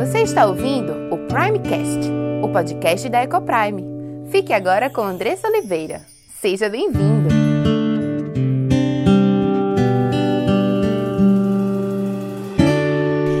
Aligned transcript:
Você 0.00 0.22
está 0.22 0.46
ouvindo 0.46 0.94
o 1.14 1.18
Primecast, 1.28 2.10
o 2.42 2.48
podcast 2.48 3.06
da 3.10 3.22
Ecoprime. 3.22 3.84
Fique 4.30 4.50
agora 4.50 4.88
com 4.88 5.02
Andressa 5.02 5.46
Oliveira. 5.46 6.00
Seja 6.40 6.70
bem-vindo! 6.70 7.28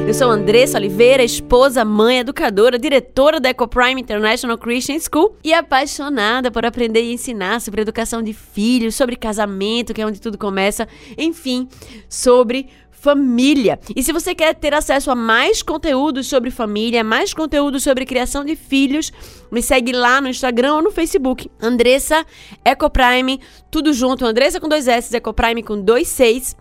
Eu 0.06 0.12
sou 0.12 0.28
Andressa 0.28 0.76
Oliveira, 0.76 1.22
esposa, 1.22 1.82
mãe, 1.82 2.18
educadora, 2.18 2.78
diretora 2.78 3.40
da 3.40 3.48
Ecoprime 3.48 4.02
International 4.02 4.58
Christian 4.58 4.98
School 4.98 5.36
e 5.42 5.54
apaixonada 5.54 6.50
por 6.50 6.66
aprender 6.66 7.02
e 7.02 7.14
ensinar 7.14 7.62
sobre 7.62 7.80
educação 7.80 8.22
de 8.22 8.34
filhos, 8.34 8.94
sobre 8.96 9.16
casamento, 9.16 9.94
que 9.94 10.02
é 10.02 10.06
onde 10.06 10.20
tudo 10.20 10.36
começa, 10.36 10.86
enfim, 11.16 11.66
sobre 12.06 12.68
família. 13.00 13.80
E 13.96 14.02
se 14.02 14.12
você 14.12 14.34
quer 14.34 14.54
ter 14.54 14.74
acesso 14.74 15.10
a 15.10 15.14
mais 15.14 15.62
conteúdos 15.62 16.26
sobre 16.26 16.50
família, 16.50 17.02
mais 17.02 17.32
conteúdo 17.32 17.80
sobre 17.80 18.04
criação 18.04 18.44
de 18.44 18.54
filhos, 18.54 19.10
me 19.50 19.62
segue 19.62 19.90
lá 19.90 20.20
no 20.20 20.28
Instagram 20.28 20.74
ou 20.74 20.82
no 20.82 20.90
Facebook. 20.90 21.50
Andressa 21.60 22.26
Ecoprime, 22.62 23.40
tudo 23.70 23.92
junto. 23.94 24.26
Andressa 24.26 24.60
com 24.60 24.68
dois 24.68 24.86
S, 24.86 25.16
Ecoprime 25.16 25.62
com 25.62 25.80
dois 25.80 26.08
seis. 26.08 26.54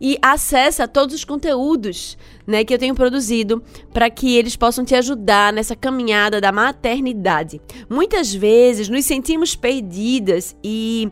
E 0.00 0.16
acessa 0.22 0.86
todos 0.86 1.14
os 1.14 1.24
conteúdos 1.24 2.16
né, 2.46 2.64
que 2.64 2.74
eu 2.74 2.78
tenho 2.78 2.94
produzido 2.94 3.62
para 3.92 4.08
que 4.10 4.36
eles 4.36 4.54
possam 4.54 4.84
te 4.84 4.94
ajudar 4.94 5.52
nessa 5.52 5.74
caminhada 5.74 6.40
da 6.40 6.52
maternidade. 6.52 7.60
Muitas 7.88 8.32
vezes 8.32 8.88
nos 8.88 9.04
sentimos 9.04 9.56
perdidas 9.56 10.54
e 10.62 11.10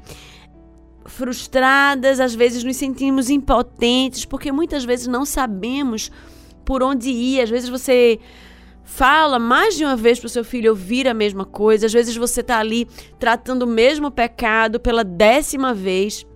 frustradas, 1.04 2.20
às 2.20 2.34
vezes 2.34 2.62
nos 2.64 2.76
sentimos 2.76 3.30
impotentes, 3.30 4.24
porque 4.24 4.52
muitas 4.52 4.84
vezes 4.84 5.06
não 5.06 5.24
sabemos 5.24 6.10
por 6.64 6.82
onde 6.82 7.10
ir. 7.10 7.40
Às 7.40 7.50
vezes 7.50 7.68
você 7.68 8.18
fala 8.84 9.38
mais 9.38 9.76
de 9.76 9.84
uma 9.84 9.96
vez 9.96 10.18
para 10.18 10.26
o 10.26 10.30
seu 10.30 10.44
filho 10.44 10.70
ouvir 10.70 11.08
a 11.08 11.14
mesma 11.14 11.44
coisa, 11.44 11.86
às 11.86 11.92
vezes 11.92 12.16
você 12.16 12.40
está 12.40 12.58
ali 12.58 12.86
tratando 13.18 13.62
o 13.62 13.66
mesmo 13.66 14.10
pecado 14.10 14.80
pela 14.80 15.04
décima 15.04 15.72
vez. 15.72 16.26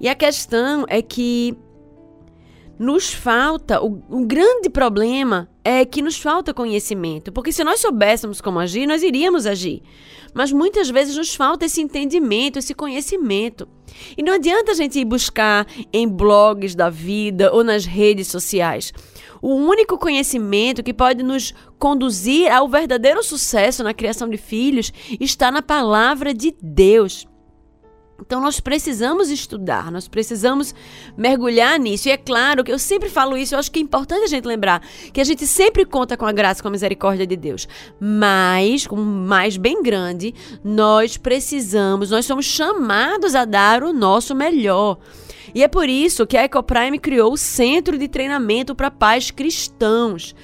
E 0.00 0.08
a 0.08 0.14
questão 0.14 0.84
é 0.88 1.02
que 1.02 1.58
nos 2.78 3.12
falta, 3.12 3.82
o, 3.82 4.02
o 4.08 4.24
grande 4.24 4.70
problema 4.70 5.48
é 5.64 5.84
que 5.84 6.00
nos 6.00 6.18
falta 6.18 6.54
conhecimento, 6.54 7.32
porque 7.32 7.52
se 7.52 7.64
nós 7.64 7.80
soubéssemos 7.80 8.40
como 8.40 8.58
agir, 8.58 8.86
nós 8.86 9.02
iríamos 9.02 9.46
agir. 9.46 9.82
Mas 10.32 10.52
muitas 10.52 10.88
vezes 10.88 11.16
nos 11.16 11.34
falta 11.34 11.64
esse 11.64 11.80
entendimento, 11.80 12.58
esse 12.58 12.74
conhecimento. 12.74 13.68
E 14.16 14.22
não 14.22 14.34
adianta 14.34 14.72
a 14.72 14.74
gente 14.74 14.98
ir 15.00 15.04
buscar 15.04 15.66
em 15.92 16.06
blogs 16.06 16.74
da 16.74 16.88
vida 16.90 17.52
ou 17.52 17.64
nas 17.64 17.84
redes 17.84 18.28
sociais. 18.28 18.92
O 19.40 19.54
único 19.54 19.98
conhecimento 19.98 20.82
que 20.82 20.92
pode 20.92 21.22
nos 21.22 21.54
conduzir 21.78 22.52
ao 22.52 22.68
verdadeiro 22.68 23.22
sucesso 23.22 23.82
na 23.82 23.94
criação 23.94 24.28
de 24.28 24.36
filhos 24.36 24.92
está 25.20 25.50
na 25.50 25.62
palavra 25.62 26.34
de 26.34 26.54
Deus. 26.60 27.26
Então 28.20 28.40
nós 28.40 28.58
precisamos 28.58 29.30
estudar, 29.30 29.92
nós 29.92 30.08
precisamos 30.08 30.74
mergulhar 31.16 31.78
nisso. 31.78 32.08
E 32.08 32.10
é 32.10 32.16
claro 32.16 32.64
que 32.64 32.72
eu 32.72 32.78
sempre 32.78 33.08
falo 33.08 33.36
isso, 33.36 33.54
eu 33.54 33.58
acho 33.60 33.70
que 33.70 33.78
é 33.78 33.82
importante 33.82 34.24
a 34.24 34.26
gente 34.26 34.44
lembrar 34.44 34.82
que 35.12 35.20
a 35.20 35.24
gente 35.24 35.46
sempre 35.46 35.84
conta 35.84 36.16
com 36.16 36.26
a 36.26 36.32
graça 36.32 36.60
com 36.60 36.68
a 36.68 36.70
misericórdia 36.70 37.26
de 37.26 37.36
Deus. 37.36 37.68
Mas, 38.00 38.86
com 38.86 38.96
mais 38.96 39.56
bem 39.56 39.82
grande, 39.82 40.34
nós 40.64 41.16
precisamos, 41.16 42.10
nós 42.10 42.26
somos 42.26 42.44
chamados 42.44 43.36
a 43.36 43.44
dar 43.44 43.84
o 43.84 43.92
nosso 43.92 44.34
melhor. 44.34 44.98
E 45.54 45.62
é 45.62 45.68
por 45.68 45.88
isso 45.88 46.26
que 46.26 46.36
a 46.36 46.44
Ecoprime 46.44 46.98
criou 46.98 47.32
o 47.32 47.38
Centro 47.38 47.96
de 47.96 48.08
Treinamento 48.08 48.74
para 48.74 48.90
Pais 48.90 49.30
Cristãos. 49.30 50.34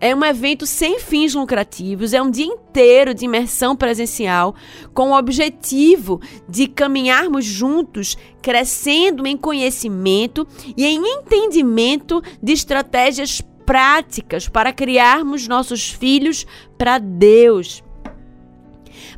É 0.00 0.14
um 0.14 0.24
evento 0.24 0.66
sem 0.66 0.98
fins 0.98 1.34
lucrativos, 1.34 2.12
é 2.12 2.20
um 2.20 2.30
dia 2.30 2.46
inteiro 2.46 3.14
de 3.14 3.24
imersão 3.24 3.76
presencial, 3.76 4.54
com 4.92 5.10
o 5.10 5.18
objetivo 5.18 6.20
de 6.48 6.66
caminharmos 6.66 7.44
juntos, 7.44 8.16
crescendo 8.42 9.26
em 9.26 9.36
conhecimento 9.36 10.46
e 10.76 10.84
em 10.84 11.00
entendimento 11.04 12.22
de 12.42 12.52
estratégias 12.52 13.40
práticas 13.64 14.48
para 14.48 14.72
criarmos 14.72 15.48
nossos 15.48 15.90
filhos 15.90 16.46
para 16.78 16.98
Deus 16.98 17.82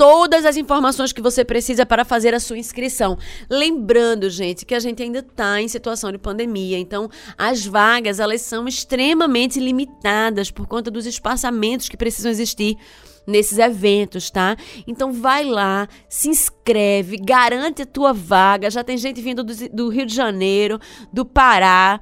todas 0.00 0.46
as 0.46 0.56
informações 0.56 1.12
que 1.12 1.20
você 1.20 1.44
precisa 1.44 1.84
para 1.84 2.06
fazer 2.06 2.32
a 2.32 2.40
sua 2.40 2.56
inscrição. 2.56 3.18
Lembrando, 3.50 4.30
gente, 4.30 4.64
que 4.64 4.74
a 4.74 4.80
gente 4.80 5.02
ainda 5.02 5.18
está 5.18 5.60
em 5.60 5.68
situação 5.68 6.10
de 6.10 6.16
pandemia, 6.16 6.78
então 6.78 7.10
as 7.36 7.66
vagas 7.66 8.18
elas 8.18 8.40
são 8.40 8.66
extremamente 8.66 9.60
limitadas 9.60 10.50
por 10.50 10.66
conta 10.66 10.90
dos 10.90 11.04
espaçamentos 11.04 11.86
que 11.86 11.98
precisam 11.98 12.30
existir 12.30 12.78
nesses 13.26 13.58
eventos, 13.58 14.30
tá? 14.30 14.56
Então 14.86 15.12
vai 15.12 15.44
lá, 15.44 15.86
se 16.08 16.30
inscreve, 16.30 17.18
garante 17.18 17.82
a 17.82 17.86
tua 17.86 18.14
vaga. 18.14 18.70
Já 18.70 18.82
tem 18.82 18.96
gente 18.96 19.20
vindo 19.20 19.44
do, 19.44 19.52
do 19.68 19.90
Rio 19.90 20.06
de 20.06 20.14
Janeiro, 20.14 20.80
do 21.12 21.26
Pará 21.26 22.00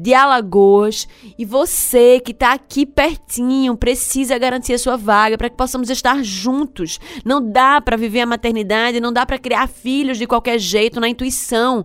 de 0.00 0.14
Alagoas 0.14 1.08
e 1.36 1.44
você 1.44 2.20
que 2.20 2.30
está 2.30 2.52
aqui 2.52 2.86
pertinho 2.86 3.76
precisa 3.76 4.38
garantir 4.38 4.74
a 4.74 4.78
sua 4.78 4.96
vaga 4.96 5.36
para 5.36 5.50
que 5.50 5.56
possamos 5.56 5.90
estar 5.90 6.22
juntos. 6.22 7.00
Não 7.24 7.40
dá 7.44 7.80
para 7.80 7.96
viver 7.96 8.20
a 8.20 8.26
maternidade, 8.26 9.00
não 9.00 9.12
dá 9.12 9.26
para 9.26 9.38
criar 9.38 9.68
filhos 9.68 10.18
de 10.18 10.26
qualquer 10.26 10.58
jeito 10.58 11.00
na 11.00 11.08
intuição. 11.08 11.84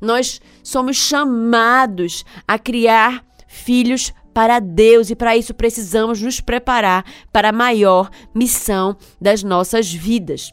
Nós 0.00 0.40
somos 0.62 0.96
chamados 0.96 2.24
a 2.46 2.58
criar 2.58 3.24
filhos 3.46 4.12
para 4.34 4.60
Deus 4.60 5.10
e 5.10 5.16
para 5.16 5.36
isso 5.36 5.54
precisamos 5.54 6.20
nos 6.20 6.40
preparar 6.40 7.04
para 7.32 7.48
a 7.48 7.52
maior 7.52 8.10
missão 8.34 8.96
das 9.20 9.42
nossas 9.42 9.92
vidas. 9.92 10.52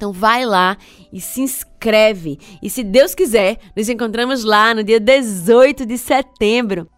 Então 0.00 0.14
vai 0.14 0.46
lá 0.46 0.78
e 1.12 1.20
se 1.20 1.42
inscreve. 1.42 2.38
E 2.62 2.70
se 2.70 2.82
Deus 2.82 3.14
quiser, 3.14 3.58
nos 3.76 3.86
encontramos 3.86 4.44
lá 4.44 4.72
no 4.72 4.82
dia 4.82 4.98
18 4.98 5.84
de 5.84 5.98
setembro. 5.98 6.88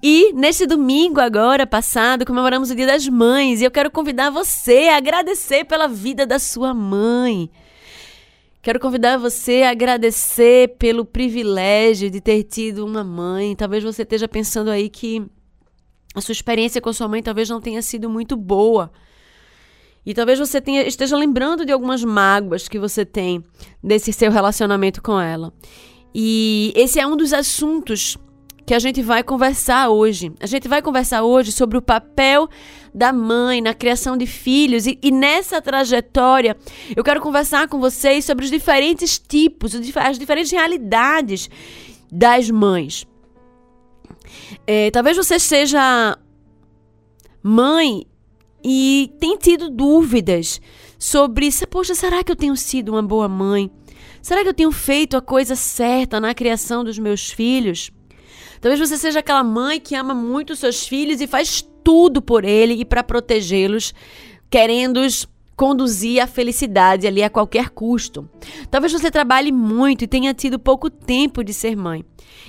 E 0.00 0.32
neste 0.32 0.64
domingo 0.64 1.20
agora 1.20 1.66
passado, 1.66 2.24
comemoramos 2.24 2.70
o 2.70 2.74
Dia 2.76 2.86
das 2.86 3.08
Mães, 3.08 3.60
e 3.60 3.64
eu 3.64 3.70
quero 3.70 3.90
convidar 3.90 4.30
você 4.30 4.86
a 4.90 4.96
agradecer 4.96 5.64
pela 5.64 5.88
vida 5.88 6.24
da 6.24 6.38
sua 6.38 6.72
mãe. 6.72 7.50
Quero 8.62 8.78
convidar 8.78 9.16
você 9.16 9.62
a 9.62 9.70
agradecer 9.70 10.76
pelo 10.78 11.04
privilégio 11.04 12.08
de 12.10 12.20
ter 12.20 12.44
tido 12.44 12.86
uma 12.86 13.02
mãe. 13.02 13.56
Talvez 13.56 13.82
você 13.82 14.02
esteja 14.02 14.28
pensando 14.28 14.70
aí 14.70 14.88
que 14.88 15.26
a 16.14 16.20
sua 16.20 16.32
experiência 16.32 16.80
com 16.80 16.92
sua 16.92 17.08
mãe 17.08 17.24
talvez 17.24 17.48
não 17.48 17.60
tenha 17.60 17.82
sido 17.82 18.08
muito 18.08 18.36
boa. 18.36 18.92
E 20.04 20.14
talvez 20.14 20.38
você 20.38 20.60
tenha, 20.60 20.82
esteja 20.86 21.16
lembrando 21.16 21.64
de 21.64 21.72
algumas 21.72 22.02
mágoas 22.02 22.68
que 22.68 22.78
você 22.78 23.04
tem 23.04 23.44
desse 23.82 24.12
seu 24.12 24.30
relacionamento 24.30 25.02
com 25.02 25.20
ela. 25.20 25.52
E 26.14 26.72
esse 26.74 26.98
é 26.98 27.06
um 27.06 27.16
dos 27.16 27.32
assuntos 27.32 28.16
que 28.66 28.74
a 28.74 28.78
gente 28.78 29.02
vai 29.02 29.22
conversar 29.22 29.88
hoje. 29.88 30.32
A 30.40 30.46
gente 30.46 30.68
vai 30.68 30.80
conversar 30.80 31.22
hoje 31.22 31.52
sobre 31.52 31.76
o 31.76 31.82
papel 31.82 32.48
da 32.94 33.12
mãe 33.12 33.60
na 33.60 33.74
criação 33.74 34.16
de 34.16 34.26
filhos 34.26 34.86
e, 34.86 34.98
e 35.02 35.10
nessa 35.10 35.60
trajetória 35.60 36.56
eu 36.94 37.04
quero 37.04 37.20
conversar 37.20 37.68
com 37.68 37.80
vocês 37.80 38.24
sobre 38.24 38.44
os 38.44 38.50
diferentes 38.50 39.18
tipos, 39.18 39.74
as 39.96 40.18
diferentes 40.18 40.52
realidades 40.52 41.50
das 42.10 42.50
mães. 42.50 43.06
É, 44.66 44.90
talvez 44.90 45.16
você 45.16 45.38
seja 45.38 46.16
mãe 47.42 48.06
e 48.62 49.12
tem 49.18 49.36
tido 49.36 49.70
dúvidas 49.70 50.60
sobre, 50.98 51.48
poxa, 51.68 51.94
será 51.94 52.22
que 52.22 52.30
eu 52.30 52.36
tenho 52.36 52.56
sido 52.56 52.90
uma 52.90 53.02
boa 53.02 53.28
mãe? 53.28 53.70
Será 54.22 54.42
que 54.42 54.48
eu 54.48 54.54
tenho 54.54 54.70
feito 54.70 55.16
a 55.16 55.20
coisa 55.22 55.56
certa 55.56 56.20
na 56.20 56.34
criação 56.34 56.84
dos 56.84 56.98
meus 56.98 57.30
filhos? 57.30 57.90
Talvez 58.60 58.78
você 58.78 58.98
seja 58.98 59.20
aquela 59.20 59.42
mãe 59.42 59.80
que 59.80 59.94
ama 59.94 60.14
muito 60.14 60.54
seus 60.54 60.86
filhos 60.86 61.20
e 61.20 61.26
faz 61.26 61.66
tudo 61.82 62.20
por 62.20 62.44
ele 62.44 62.74
e 62.74 62.84
para 62.84 63.02
protegê-los, 63.02 63.94
querendo-os 64.50 65.26
conduzir 65.56 66.22
à 66.22 66.26
felicidade 66.26 67.06
ali 67.06 67.22
a 67.22 67.28
qualquer 67.28 67.70
custo. 67.70 68.28
Talvez 68.70 68.92
você 68.92 69.10
trabalhe 69.10 69.52
muito 69.52 70.04
e 70.04 70.06
tenha 70.06 70.32
tido 70.32 70.58
pouco 70.58 70.88
tempo 70.88 71.44
de 71.44 71.52
ser 71.52 71.76
mãe. 71.76 72.04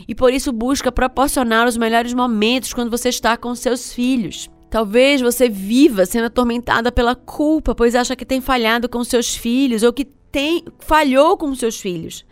E 0.08 0.16
por 0.16 0.34
isso 0.34 0.52
busca 0.54 0.92
proporcionar 0.92 1.68
os 1.68 1.76
melhores 1.76 2.14
momentos 2.14 2.74
quando 2.74 2.90
você 2.90 3.10
está 3.10 3.36
com 3.36 3.54
seus 3.54 3.94
filhos. 3.94 4.50
Talvez 4.72 5.20
você 5.20 5.50
viva 5.50 6.06
sendo 6.06 6.28
atormentada 6.28 6.94
pela 6.94 7.14
culpa, 7.14 7.76
pois 7.76 7.94
acha 7.94 8.16
que 8.16 8.26
tem 8.26 8.40
falhado 8.40 8.88
com 8.88 9.04
seus 9.04 9.36
filhos 9.36 9.84
ou 9.84 9.92
que 9.92 10.06
tem 10.06 10.64
falhou 10.80 11.36
com 11.36 11.54
seus 11.54 11.78
filhos, 11.78 12.26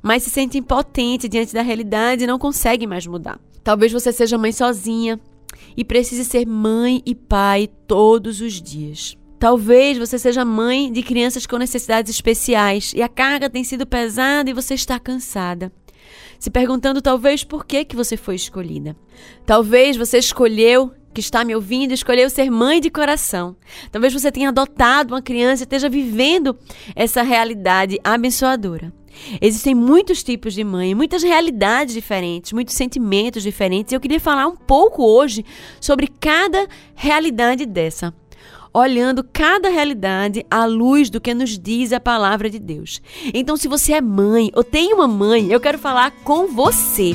mas 0.00 0.22
se 0.22 0.30
sente 0.30 0.56
impotente 0.56 1.28
diante 1.28 1.52
da 1.52 1.60
realidade 1.60 2.24
e 2.24 2.26
não 2.26 2.38
consegue 2.38 2.86
mais 2.86 3.06
mudar. 3.06 3.38
Talvez 3.62 3.92
você 3.92 4.10
seja 4.10 4.38
mãe 4.38 4.52
sozinha 4.52 5.20
e 5.76 5.84
precise 5.84 6.24
ser 6.24 6.46
mãe 6.46 7.02
e 7.04 7.14
pai 7.14 7.68
todos 7.86 8.40
os 8.40 8.54
dias. 8.54 9.14
Talvez 9.38 9.98
você 9.98 10.18
seja 10.18 10.46
mãe 10.46 10.90
de 10.90 11.02
crianças 11.02 11.44
com 11.46 11.58
necessidades 11.58 12.10
especiais 12.10 12.94
e 12.96 13.02
a 13.02 13.08
carga 13.08 13.50
tem 13.50 13.64
sido 13.64 13.86
pesada 13.86 14.48
e 14.48 14.54
você 14.54 14.72
está 14.72 14.98
cansada. 14.98 15.70
Se 16.38 16.48
perguntando 16.48 17.02
talvez 17.02 17.44
por 17.44 17.66
que, 17.66 17.84
que 17.84 17.94
você 17.94 18.16
foi 18.16 18.36
escolhida. 18.36 18.96
Talvez 19.44 19.94
você 19.94 20.16
escolheu 20.16 20.90
que 21.12 21.20
está 21.20 21.44
me 21.44 21.54
ouvindo 21.54 21.92
escolheu 21.92 22.28
ser 22.30 22.50
mãe 22.50 22.80
de 22.80 22.90
coração. 22.90 23.56
Talvez 23.90 24.12
você 24.12 24.32
tenha 24.32 24.48
adotado 24.48 25.14
uma 25.14 25.22
criança 25.22 25.62
e 25.62 25.64
esteja 25.64 25.88
vivendo 25.88 26.56
essa 26.94 27.22
realidade 27.22 27.98
abençoadora. 28.02 28.92
Existem 29.40 29.74
muitos 29.74 30.22
tipos 30.22 30.54
de 30.54 30.64
mãe, 30.64 30.94
muitas 30.94 31.22
realidades 31.22 31.94
diferentes, 31.94 32.52
muitos 32.52 32.74
sentimentos 32.74 33.42
diferentes. 33.42 33.92
E 33.92 33.96
eu 33.96 34.00
queria 34.00 34.20
falar 34.20 34.46
um 34.46 34.56
pouco 34.56 35.04
hoje 35.04 35.44
sobre 35.80 36.08
cada 36.08 36.66
realidade 36.94 37.66
dessa. 37.66 38.12
Olhando 38.74 39.22
cada 39.22 39.68
realidade 39.68 40.46
à 40.50 40.64
luz 40.64 41.10
do 41.10 41.20
que 41.20 41.34
nos 41.34 41.58
diz 41.58 41.92
a 41.92 42.00
palavra 42.00 42.48
de 42.48 42.58
Deus. 42.58 43.02
Então, 43.34 43.54
se 43.54 43.68
você 43.68 43.92
é 43.92 44.00
mãe 44.00 44.50
ou 44.54 44.64
tem 44.64 44.94
uma 44.94 45.06
mãe, 45.06 45.52
eu 45.52 45.60
quero 45.60 45.78
falar 45.78 46.10
com 46.24 46.46
você. 46.48 47.14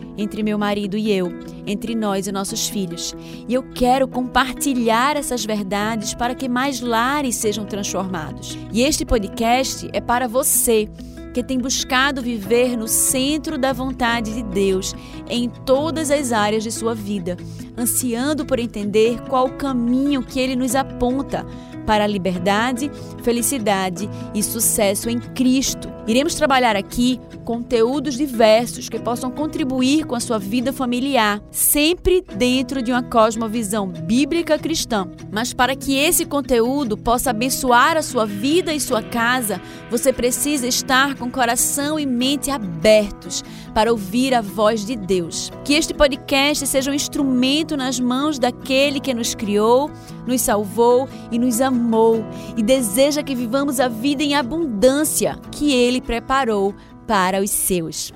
entre 0.21 0.43
meu 0.43 0.57
marido 0.57 0.97
e 0.97 1.11
eu, 1.11 1.31
entre 1.65 1.95
nós 1.95 2.27
e 2.27 2.31
nossos 2.31 2.69
filhos. 2.69 3.15
E 3.47 3.53
eu 3.53 3.63
quero 3.73 4.07
compartilhar 4.07 5.17
essas 5.17 5.43
verdades 5.43 6.13
para 6.13 6.35
que 6.35 6.47
mais 6.47 6.79
lares 6.79 7.35
sejam 7.35 7.65
transformados. 7.65 8.57
E 8.71 8.81
este 8.81 9.03
podcast 9.05 9.89
é 9.91 9.99
para 9.99 10.27
você 10.27 10.87
que 11.33 11.43
tem 11.43 11.57
buscado 11.57 12.21
viver 12.21 12.77
no 12.77 12.87
centro 12.87 13.57
da 13.57 13.71
vontade 13.71 14.33
de 14.33 14.43
Deus 14.43 14.93
em 15.29 15.49
todas 15.49 16.11
as 16.11 16.31
áreas 16.31 16.63
de 16.63 16.71
sua 16.71 16.93
vida, 16.93 17.37
ansiando 17.77 18.45
por 18.45 18.59
entender 18.59 19.21
qual 19.29 19.47
o 19.47 19.53
caminho 19.53 20.21
que 20.23 20.39
ele 20.39 20.55
nos 20.55 20.75
aponta 20.75 21.45
para 21.85 22.03
a 22.03 22.07
liberdade, 22.07 22.91
felicidade 23.23 24.09
e 24.33 24.41
sucesso 24.41 25.09
em 25.09 25.19
Cristo. 25.19 25.91
Iremos 26.07 26.35
trabalhar 26.35 26.75
aqui 26.75 27.19
conteúdos 27.45 28.15
diversos 28.15 28.89
que 28.89 28.99
possam 28.99 29.29
contribuir 29.29 30.05
com 30.05 30.15
a 30.15 30.19
sua 30.19 30.39
vida 30.39 30.73
familiar, 30.73 31.41
sempre 31.51 32.23
dentro 32.35 32.81
de 32.81 32.91
uma 32.91 33.03
cosmovisão 33.03 33.87
bíblica 33.87 34.57
cristã. 34.57 35.07
Mas 35.31 35.53
para 35.53 35.75
que 35.75 35.95
esse 35.95 36.25
conteúdo 36.25 36.97
possa 36.97 37.29
abençoar 37.29 37.97
a 37.97 38.01
sua 38.01 38.25
vida 38.25 38.73
e 38.73 38.79
sua 38.79 39.03
casa, 39.03 39.61
você 39.89 40.11
precisa 40.11 40.67
estar 40.67 41.15
com 41.15 41.29
coração 41.29 41.99
e 41.99 42.05
mente 42.05 42.49
abertos 42.49 43.43
para 43.73 43.91
ouvir 43.91 44.33
a 44.33 44.41
voz 44.41 44.85
de 44.85 44.95
Deus. 44.95 45.51
Que 45.63 45.73
este 45.73 45.93
podcast 45.93 46.65
seja 46.65 46.91
um 46.91 46.95
instrumento 46.95 47.77
nas 47.77 47.99
mãos 47.99 48.39
daquele 48.39 48.99
que 48.99 49.13
nos 49.13 49.35
criou, 49.35 49.91
nos 50.25 50.41
salvou 50.41 51.07
e 51.31 51.39
nos 51.39 51.61
amou 51.61 52.23
e 52.55 52.63
deseja 52.63 53.23
que 53.23 53.35
vivamos 53.35 53.79
a 53.79 53.87
vida 53.87 54.23
em 54.23 54.35
abundância 54.35 55.37
que 55.51 55.73
ele 55.73 56.01
preparou 56.01 56.73
para 57.07 57.41
os 57.41 57.49
seus. 57.49 58.13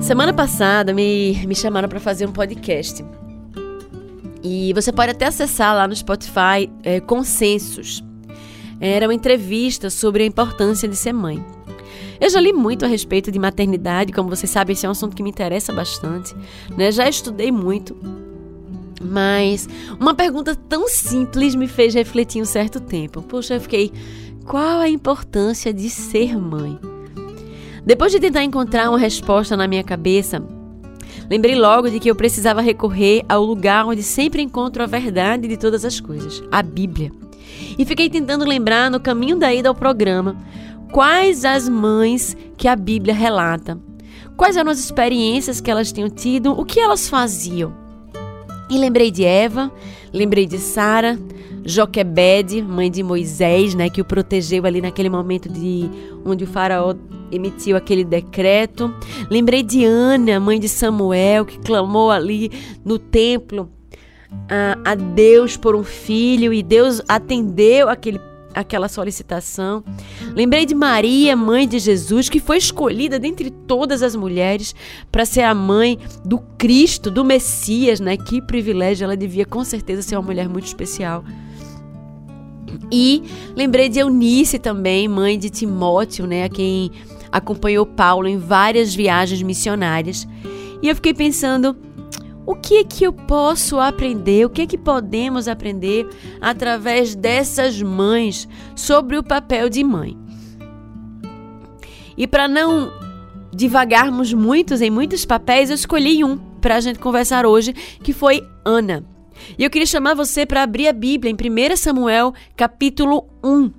Semana 0.00 0.32
passada 0.32 0.94
me, 0.94 1.44
me 1.48 1.54
chamaram 1.56 1.88
para 1.88 1.98
fazer 1.98 2.28
um 2.28 2.32
podcast. 2.32 3.04
E 4.40 4.72
você 4.72 4.92
pode 4.92 5.10
até 5.10 5.26
acessar 5.26 5.74
lá 5.74 5.88
no 5.88 5.96
Spotify 5.96 6.70
é, 6.84 7.00
Consensos. 7.00 8.05
Era 8.80 9.06
uma 9.06 9.14
entrevista 9.14 9.88
sobre 9.90 10.22
a 10.22 10.26
importância 10.26 10.88
de 10.88 10.96
ser 10.96 11.12
mãe. 11.12 11.44
Eu 12.20 12.30
já 12.30 12.40
li 12.40 12.52
muito 12.52 12.84
a 12.84 12.88
respeito 12.88 13.30
de 13.30 13.38
maternidade, 13.38 14.12
como 14.12 14.28
vocês 14.28 14.50
sabem, 14.50 14.72
esse 14.72 14.86
é 14.86 14.88
um 14.88 14.92
assunto 14.92 15.14
que 15.14 15.22
me 15.22 15.30
interessa 15.30 15.72
bastante. 15.72 16.34
Né? 16.76 16.90
Já 16.90 17.08
estudei 17.08 17.52
muito. 17.52 17.96
Mas 19.02 19.68
uma 20.00 20.14
pergunta 20.14 20.54
tão 20.54 20.88
simples 20.88 21.54
me 21.54 21.68
fez 21.68 21.94
refletir 21.94 22.40
um 22.40 22.46
certo 22.46 22.80
tempo. 22.80 23.22
Poxa, 23.22 23.54
eu 23.54 23.60
fiquei. 23.60 23.92
Qual 24.46 24.80
a 24.80 24.88
importância 24.88 25.72
de 25.72 25.90
ser 25.90 26.38
mãe? 26.38 26.78
Depois 27.84 28.12
de 28.12 28.20
tentar 28.20 28.44
encontrar 28.44 28.88
uma 28.88 28.98
resposta 28.98 29.56
na 29.56 29.66
minha 29.68 29.82
cabeça, 29.82 30.42
lembrei 31.28 31.54
logo 31.54 31.90
de 31.90 32.00
que 32.00 32.10
eu 32.10 32.16
precisava 32.16 32.60
recorrer 32.60 33.24
ao 33.28 33.44
lugar 33.44 33.86
onde 33.86 34.02
sempre 34.02 34.42
encontro 34.42 34.82
a 34.82 34.86
verdade 34.86 35.48
de 35.48 35.56
todas 35.56 35.84
as 35.84 36.00
coisas, 36.00 36.42
a 36.50 36.62
Bíblia. 36.62 37.12
E 37.78 37.84
fiquei 37.84 38.08
tentando 38.08 38.44
lembrar 38.44 38.90
no 38.90 39.00
caminho 39.00 39.36
da 39.36 39.52
ida 39.52 39.68
ao 39.68 39.74
programa 39.74 40.36
quais 40.92 41.44
as 41.44 41.68
mães 41.68 42.36
que 42.56 42.68
a 42.68 42.76
Bíblia 42.76 43.14
relata, 43.14 43.78
quais 44.36 44.56
eram 44.56 44.70
as 44.70 44.78
experiências 44.78 45.60
que 45.60 45.70
elas 45.70 45.92
tinham 45.92 46.08
tido, 46.08 46.52
o 46.52 46.64
que 46.64 46.80
elas 46.80 47.08
faziam. 47.08 47.74
E 48.70 48.78
lembrei 48.78 49.10
de 49.10 49.24
Eva, 49.24 49.70
lembrei 50.12 50.46
de 50.46 50.58
Sara, 50.58 51.18
Joquebede, 51.64 52.62
mãe 52.62 52.90
de 52.90 53.02
Moisés, 53.02 53.74
né, 53.74 53.90
que 53.90 54.00
o 54.00 54.04
protegeu 54.04 54.64
ali 54.66 54.80
naquele 54.80 55.08
momento 55.08 55.48
de 55.48 55.90
onde 56.24 56.44
o 56.44 56.46
faraó 56.46 56.94
emitiu 57.30 57.76
aquele 57.76 58.04
decreto. 58.04 58.94
Lembrei 59.28 59.62
de 59.62 59.84
Ana, 59.84 60.38
mãe 60.38 60.60
de 60.60 60.68
Samuel, 60.68 61.44
que 61.44 61.58
clamou 61.58 62.10
ali 62.10 62.50
no 62.84 62.98
templo 62.98 63.68
a, 64.48 64.92
a 64.92 64.94
Deus 64.94 65.56
por 65.56 65.74
um 65.74 65.84
filho 65.84 66.52
e 66.52 66.62
Deus 66.62 67.00
atendeu 67.08 67.88
aquele 67.88 68.20
aquela 68.56 68.88
solicitação. 68.88 69.84
Lembrei 70.34 70.64
de 70.64 70.74
Maria, 70.74 71.36
mãe 71.36 71.68
de 71.68 71.78
Jesus, 71.78 72.30
que 72.30 72.40
foi 72.40 72.56
escolhida 72.56 73.18
dentre 73.18 73.50
todas 73.50 74.02
as 74.02 74.16
mulheres 74.16 74.74
para 75.12 75.26
ser 75.26 75.42
a 75.42 75.54
mãe 75.54 75.98
do 76.24 76.38
Cristo, 76.56 77.10
do 77.10 77.22
Messias, 77.22 78.00
né? 78.00 78.16
Que 78.16 78.40
privilégio, 78.40 79.04
ela 79.04 79.14
devia 79.14 79.44
com 79.44 79.62
certeza 79.62 80.00
ser 80.00 80.16
uma 80.16 80.22
mulher 80.22 80.48
muito 80.48 80.66
especial. 80.66 81.22
E 82.90 83.22
lembrei 83.54 83.88
de 83.90 83.98
Eunice 83.98 84.58
também, 84.58 85.06
mãe 85.06 85.38
de 85.38 85.50
Timóteo, 85.50 86.26
né, 86.26 86.44
a 86.44 86.48
quem 86.48 86.90
acompanhou 87.30 87.84
Paulo 87.84 88.26
em 88.28 88.38
várias 88.38 88.94
viagens 88.94 89.42
missionárias. 89.42 90.26
E 90.82 90.88
eu 90.88 90.94
fiquei 90.94 91.12
pensando, 91.12 91.76
o 92.46 92.54
que 92.54 92.78
é 92.78 92.84
que 92.84 93.04
eu 93.04 93.12
posso 93.12 93.80
aprender? 93.80 94.46
O 94.46 94.50
que 94.50 94.62
é 94.62 94.66
que 94.66 94.78
podemos 94.78 95.48
aprender 95.48 96.08
através 96.40 97.16
dessas 97.16 97.82
mães 97.82 98.48
sobre 98.76 99.18
o 99.18 99.22
papel 99.22 99.68
de 99.68 99.82
mãe? 99.82 100.16
E 102.16 102.26
para 102.26 102.46
não 102.46 102.92
divagarmos 103.52 104.32
muitos 104.32 104.80
em 104.80 104.90
muitos 104.90 105.24
papéis, 105.24 105.70
eu 105.70 105.74
escolhi 105.74 106.22
um 106.22 106.38
para 106.38 106.76
a 106.76 106.80
gente 106.80 107.00
conversar 107.00 107.44
hoje, 107.44 107.72
que 107.72 108.12
foi 108.12 108.46
Ana. 108.64 109.04
E 109.58 109.64
eu 109.64 109.70
queria 109.70 109.86
chamar 109.86 110.14
você 110.14 110.46
para 110.46 110.62
abrir 110.62 110.88
a 110.88 110.92
Bíblia 110.92 111.30
em 111.30 111.34
1 111.34 111.76
Samuel, 111.76 112.32
capítulo 112.56 113.28
1. 113.42 113.72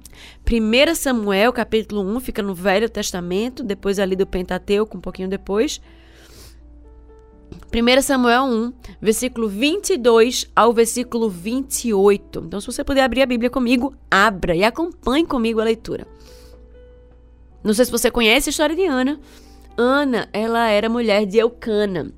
1 0.45 0.95
Samuel, 0.95 1.51
capítulo 1.53 2.01
1, 2.01 2.19
fica 2.19 2.41
no 2.41 2.53
Velho 2.53 2.89
Testamento, 2.89 3.63
depois 3.63 3.97
ali 3.97 4.15
do 4.15 4.27
Pentateuco, 4.27 4.97
um 4.97 5.01
pouquinho 5.01 5.29
depois. 5.29 5.81
1 7.71 8.01
Samuel 8.01 8.43
1, 8.43 8.73
versículo 9.01 9.47
22 9.47 10.49
ao 10.55 10.73
versículo 10.73 11.29
28. 11.29 12.43
Então, 12.45 12.59
se 12.59 12.67
você 12.67 12.83
puder 12.83 13.03
abrir 13.03 13.21
a 13.21 13.25
Bíblia 13.25 13.49
comigo, 13.49 13.93
abra 14.09 14.55
e 14.55 14.63
acompanhe 14.63 15.25
comigo 15.25 15.59
a 15.59 15.63
leitura. 15.63 16.07
Não 17.63 17.73
sei 17.73 17.85
se 17.85 17.91
você 17.91 18.09
conhece 18.09 18.49
a 18.49 18.51
história 18.51 18.75
de 18.75 18.85
Ana. 18.85 19.19
Ana, 19.77 20.29
ela 20.31 20.69
era 20.69 20.89
mulher 20.89 21.25
de 21.25 21.37
Eucana. 21.37 22.11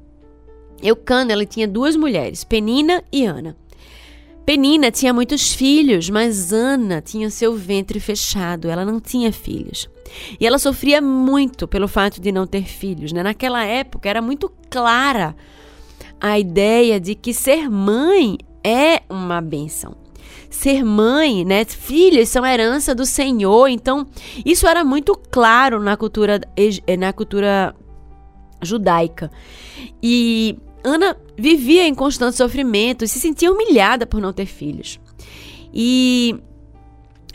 Eucana, 0.82 1.34
ela 1.34 1.46
tinha 1.46 1.68
duas 1.68 1.96
mulheres, 1.96 2.44
Penina 2.44 3.04
e 3.12 3.26
Ana. 3.26 3.58
Penina 4.46 4.90
tinha 4.90 5.14
muitos 5.14 5.54
filhos, 5.54 6.10
mas 6.10 6.54
Ana 6.54 7.02
tinha 7.02 7.30
seu 7.30 7.54
ventre 7.54 8.00
fechado, 8.00 8.70
ela 8.70 8.86
não 8.86 9.00
tinha 9.00 9.32
filhos. 9.32 9.90
E 10.40 10.46
ela 10.46 10.58
sofria 10.58 11.02
muito 11.02 11.68
pelo 11.68 11.88
fato 11.88 12.20
de 12.22 12.32
não 12.32 12.48
ter 12.48 12.64
filhos. 12.64 13.12
Né? 13.12 13.24
Naquela 13.24 13.64
época 13.64 14.10
era 14.10 14.22
muito 14.22 14.52
clara 14.70 15.36
a 16.20 16.38
ideia 16.38 17.00
de 17.00 17.16
que 17.16 17.34
ser 17.34 17.70
mãe 17.70 18.38
é 18.64 19.02
uma 19.10 19.42
benção. 19.42 19.96
Ser 20.50 20.84
mãe, 20.84 21.46
né? 21.46 21.64
Filhos 21.64 22.30
são 22.30 22.46
herança 22.46 22.94
do 22.94 23.06
Senhor. 23.06 23.68
Então, 23.68 24.08
isso 24.46 24.68
era 24.68 24.84
muito 24.84 25.16
claro 25.16 25.80
na 25.80 25.96
cultura, 25.96 26.42
na 26.98 27.14
cultura 27.14 27.76
judaica. 28.62 29.32
E 30.02 30.58
Ana 30.84 31.16
vivia 31.38 31.88
em 31.88 31.94
constante 31.94 32.36
sofrimento 32.36 33.06
e 33.06 33.08
se 33.08 33.20
sentia 33.20 33.52
humilhada 33.52 34.06
por 34.06 34.20
não 34.20 34.34
ter 34.34 34.46
filhos. 34.46 35.00
E 35.74 36.36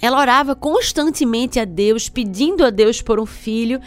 ela 0.05 0.19
orava 0.19 0.55
constantemente 0.55 1.59
a 1.59 1.65
Deus, 1.65 2.09
pedindo 2.09 2.65
a 2.65 2.71
Deus 2.71 3.01
por 3.01 3.19
um 3.21 3.27
filho. 3.27 3.81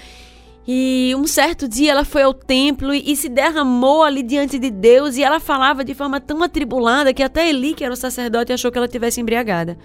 E 0.68 1.14
um 1.18 1.26
certo 1.26 1.68
dia 1.68 1.92
ela 1.92 2.04
foi 2.04 2.24
ao 2.24 2.34
templo 2.34 2.94
e, 2.94 3.12
e, 3.12 3.16
se 3.16 3.30
derramou 3.30 4.04
ali 4.04 4.22
diante 4.22 4.60
de 4.60 4.70
Deus 4.70 5.16
e 5.16 5.24
ela 5.24 5.40
falava 5.40 5.84
de 5.84 5.94
forma 5.94 6.20
tão 6.20 6.44
atribulada 6.44 7.14
que 7.14 7.24
até 7.24 7.48
Eli, 7.48 7.74
que 7.74 7.86
era 7.86 7.94
o 7.94 7.98
sacerdote, 7.98 8.52
achou 8.52 8.70
que 8.70 8.78
ela 8.78 8.88
tivesse 8.88 9.22
embriagada. 9.22 9.78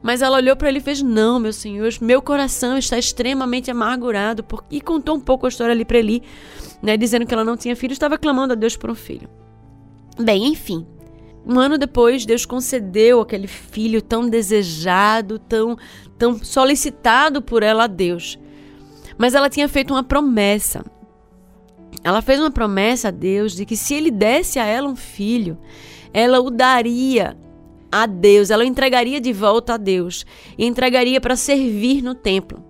Mas 0.00 0.22
ela 0.22 0.36
olhou 0.36 0.54
para 0.54 0.68
ele 0.68 0.78
e 0.78 0.82
fez: 0.82 1.02
Não, 1.02 1.40
meu 1.40 1.52
senhor, 1.52 1.90
meu 2.00 2.22
coração 2.22 2.78
está 2.78 2.96
extremamente 2.96 3.70
amargurado. 3.72 4.44
E 4.70 4.80
contou 4.80 5.16
um 5.16 5.20
pouco 5.20 5.46
a 5.46 5.48
história 5.48 5.72
ali 5.72 5.84
para 5.84 5.98
Eli 5.98 6.22
né, 6.82 6.96
dizendo 6.96 7.26
que 7.26 7.34
ela 7.34 7.44
não 7.44 7.56
tinha 7.56 7.76
filho, 7.76 7.92
estava 7.92 8.16
clamando 8.16 8.52
a 8.52 8.56
Deus 8.56 8.76
por 8.76 8.90
um 8.90 8.94
filho. 8.94 9.28
Bem, 10.18 10.46
enfim. 10.46 10.86
Um 11.48 11.58
ano 11.58 11.78
depois, 11.78 12.26
Deus 12.26 12.44
concedeu 12.44 13.22
aquele 13.22 13.46
filho 13.46 14.02
tão 14.02 14.28
desejado, 14.28 15.38
tão, 15.38 15.78
tão 16.18 16.44
solicitado 16.44 17.40
por 17.40 17.62
ela 17.62 17.84
a 17.84 17.86
Deus. 17.86 18.38
Mas 19.16 19.34
ela 19.34 19.48
tinha 19.48 19.66
feito 19.66 19.94
uma 19.94 20.04
promessa. 20.04 20.84
Ela 22.04 22.20
fez 22.20 22.38
uma 22.38 22.50
promessa 22.50 23.08
a 23.08 23.10
Deus 23.10 23.56
de 23.56 23.64
que 23.64 23.78
se 23.78 23.94
ele 23.94 24.10
desse 24.10 24.58
a 24.58 24.66
ela 24.66 24.90
um 24.90 24.94
filho, 24.94 25.56
ela 26.12 26.38
o 26.38 26.50
daria 26.50 27.34
a 27.90 28.04
Deus, 28.04 28.50
ela 28.50 28.62
o 28.62 28.66
entregaria 28.66 29.18
de 29.18 29.32
volta 29.32 29.74
a 29.74 29.76
Deus 29.78 30.26
e 30.58 30.66
entregaria 30.66 31.18
para 31.18 31.34
servir 31.34 32.02
no 32.02 32.14
templo. 32.14 32.62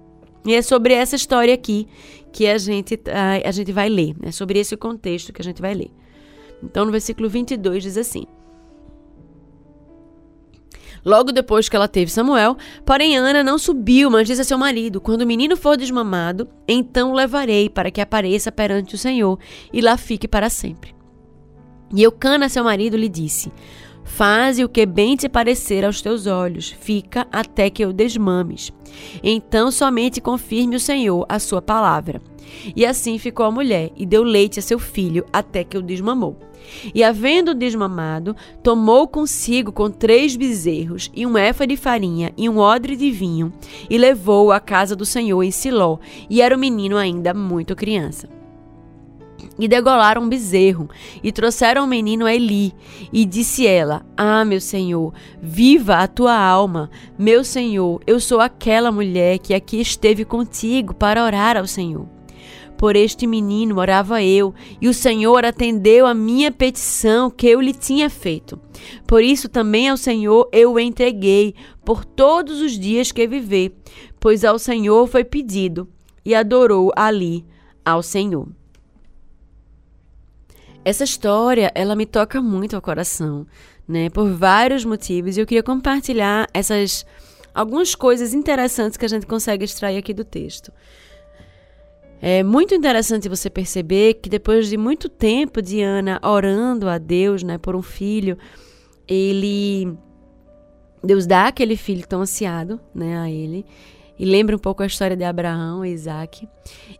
E 0.47 0.55
é 0.55 0.63
sobre 0.63 0.95
essa 0.95 1.17
história 1.17 1.53
aqui 1.53 1.89
que 2.33 2.47
a 2.47 2.57
gente, 2.57 2.99
a, 3.09 3.49
a 3.49 3.51
gente 3.51 3.73
vai 3.73 3.89
ler, 3.89 4.15
né? 4.21 4.31
sobre 4.31 4.61
esse 4.61 4.77
contexto 4.77 5.33
que 5.33 5.43
a 5.43 5.45
gente 5.45 5.61
vai 5.61 5.75
ler. 5.75 5.91
Então, 6.63 6.85
no 6.85 6.93
versículo 6.93 7.29
22 7.29 7.83
diz 7.83 7.99
assim: 7.99 8.25
Logo 11.05 11.33
depois 11.33 11.69
que 11.69 11.76
ela 11.76 11.88
teve 11.88 12.11
Samuel, 12.11 12.57
porém 12.85 13.17
Ana 13.17 13.43
não 13.43 13.59
subiu, 13.59 14.11
mas 14.11 14.26
disse 14.26 14.40
a 14.40 14.45
seu 14.45 14.59
marido: 14.59 15.00
Quando 15.00 15.23
o 15.23 15.26
menino 15.26 15.57
for 15.57 15.76
desmamado, 15.76 16.49
então 16.67 17.11
o 17.11 17.14
levarei 17.14 17.69
para 17.69 17.90
que 17.90 18.00
apareça 18.00 18.52
perante 18.52 18.95
o 18.95 18.99
Senhor 18.99 19.38
e 19.73 19.81
lá 19.81 19.97
fique 19.97 20.28
para 20.28 20.50
sempre. 20.50 20.95
E 21.95 22.02
Eucana, 22.02 22.49
seu 22.49 22.64
marido, 22.64 22.97
lhe 22.97 23.09
disse: 23.09 23.50
Faze 24.09 24.65
o 24.65 24.69
que 24.69 24.85
bem 24.85 25.15
te 25.15 25.29
parecer 25.29 25.85
aos 25.85 26.03
teus 26.03 26.27
olhos, 26.27 26.75
fica 26.81 27.29
até 27.31 27.71
que 27.71 27.85
eu 27.85 27.93
desmames. 27.93 28.73
Então 29.23 29.71
somente 29.71 30.21
confirme 30.21 30.75
o 30.75 30.81
Senhor 30.81 31.25
a 31.29 31.38
sua 31.38 31.62
palavra. 31.62 32.21
E 32.75 32.85
assim 32.85 33.19
ficou 33.19 33.47
a 33.47 33.50
mulher, 33.50 33.93
e 33.95 34.05
deu 34.05 34.25
leite 34.25 34.59
a 34.59 34.62
seu 34.62 34.79
filho, 34.79 35.25
até 35.33 35.62
que 35.62 35.79
o 35.79 35.83
desmamou. 35.83 36.37
E 36.93 37.05
havendo 37.05 37.55
desmamado, 37.55 38.35
tomou 38.62 39.07
consigo 39.07 39.71
com 39.71 39.91
três 39.91 40.35
bezerros, 40.35 41.11
e 41.15 41.25
um 41.25 41.37
éfa 41.37 41.67
de 41.67 41.77
farinha, 41.77 42.33
e 42.37 42.49
um 42.49 42.59
odre 42.59 42.97
de 42.97 43.11
vinho, 43.11 43.53
e 43.88 43.97
levou-o 43.97 44.50
à 44.50 44.59
casa 44.59 44.97
do 44.97 45.07
Senhor 45.07 45.43
em 45.43 45.50
Siló, 45.50 45.99
e 46.29 46.43
era 46.43 46.57
o 46.57 46.59
menino 46.59 46.97
ainda 46.97 47.33
muito 47.33 47.77
criança. 47.77 48.38
E 49.59 49.66
degolaram 49.66 50.23
um 50.23 50.28
bezerro, 50.28 50.88
e 51.23 51.33
trouxeram 51.33 51.85
o 51.85 51.88
menino 51.88 52.26
a 52.26 52.35
Eli. 52.35 52.73
E 53.12 53.25
disse 53.25 53.66
ela: 53.66 54.04
Ah, 54.16 54.45
meu 54.45 54.61
senhor, 54.61 55.12
viva 55.42 55.97
a 55.97 56.07
tua 56.07 56.37
alma. 56.37 56.90
Meu 57.18 57.42
senhor, 57.42 58.00
eu 58.07 58.21
sou 58.21 58.40
aquela 58.40 58.92
mulher 58.92 59.38
que 59.38 59.54
aqui 59.54 59.80
esteve 59.80 60.25
contigo 60.25 60.95
para 60.95 61.25
orar 61.25 61.57
ao 61.57 61.66
Senhor. 61.66 62.07
Por 62.78 62.95
este 62.95 63.26
menino 63.26 63.80
orava 63.80 64.23
eu, 64.23 64.54
e 64.80 64.87
o 64.88 64.95
Senhor 64.95 65.45
atendeu 65.45 66.07
a 66.07 66.14
minha 66.14 66.52
petição 66.52 67.28
que 67.28 67.49
eu 67.49 67.61
lhe 67.61 67.73
tinha 67.73 68.09
feito. 68.09 68.59
Por 69.04 69.21
isso 69.21 69.49
também 69.49 69.88
ao 69.88 69.97
Senhor 69.97 70.49
eu 70.52 70.75
o 70.75 70.78
entreguei 70.78 71.57
por 71.85 72.04
todos 72.04 72.61
os 72.61 72.78
dias 72.78 73.11
que 73.11 73.26
viver, 73.26 73.75
pois 74.21 74.45
ao 74.45 74.61
Senhor 74.61 75.09
foi 75.09 75.25
pedido, 75.25 75.88
e 76.25 76.37
adorou 76.37 76.92
ali 76.95 77.45
ao 77.85 78.00
Senhor. 78.00 78.47
Essa 80.88 81.04
história, 81.04 81.71
ela 81.75 81.95
me 81.95 82.07
toca 82.07 82.40
muito 82.40 82.75
ao 82.75 82.80
coração, 82.80 83.47
né? 83.87 84.09
Por 84.09 84.30
vários 84.33 84.87
motivos. 84.87 85.37
E 85.37 85.40
eu 85.40 85.45
queria 85.45 85.62
compartilhar 85.62 86.49
essas 86.54 87.04
algumas 87.54 87.95
coisas 87.95 88.33
interessantes 88.33 88.97
que 88.97 89.04
a 89.04 89.09
gente 89.09 89.26
consegue 89.26 89.66
extrair 89.66 89.99
aqui 89.99 90.14
do 90.14 90.25
texto. 90.25 90.73
É 92.23 92.42
muito 92.42 92.75
interessante 92.75 93.28
você 93.28 93.50
perceber 93.50 94.14
que 94.14 94.30
depois 94.30 94.66
de 94.71 94.78
muito 94.78 95.11
tempo 95.11 95.61
de 95.61 95.83
Ana 95.83 96.18
orando 96.23 96.88
a 96.88 96.97
Deus, 96.97 97.42
né, 97.42 97.59
por 97.59 97.76
um 97.76 97.83
filho, 97.83 98.38
ele 99.07 99.95
Deus 101.04 101.26
dá 101.26 101.49
aquele 101.49 101.76
filho 101.76 102.09
tão 102.09 102.23
ansiado, 102.23 102.80
né, 102.95 103.18
a 103.18 103.30
ele. 103.30 103.66
E 104.19 104.25
lembra 104.25 104.57
um 104.57 104.59
pouco 104.59 104.83
a 104.83 104.87
história 104.87 105.17
de 105.17 105.25
Abraão 105.25 105.85
e 105.85 105.93
Isaac. 105.93 106.49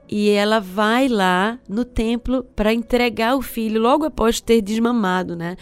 E 0.09 0.31
ela 0.31 0.61
vai 0.61 1.09
lá 1.09 1.59
no 1.69 1.85
templo 1.85 2.45
para 2.55 2.73
entregar 2.73 3.37
o 3.37 3.43
filho 3.43 3.81
logo 3.81 4.05
após 4.05 4.41
ter 4.41 4.63
desmamado, 4.63 5.35
né? 5.35 5.57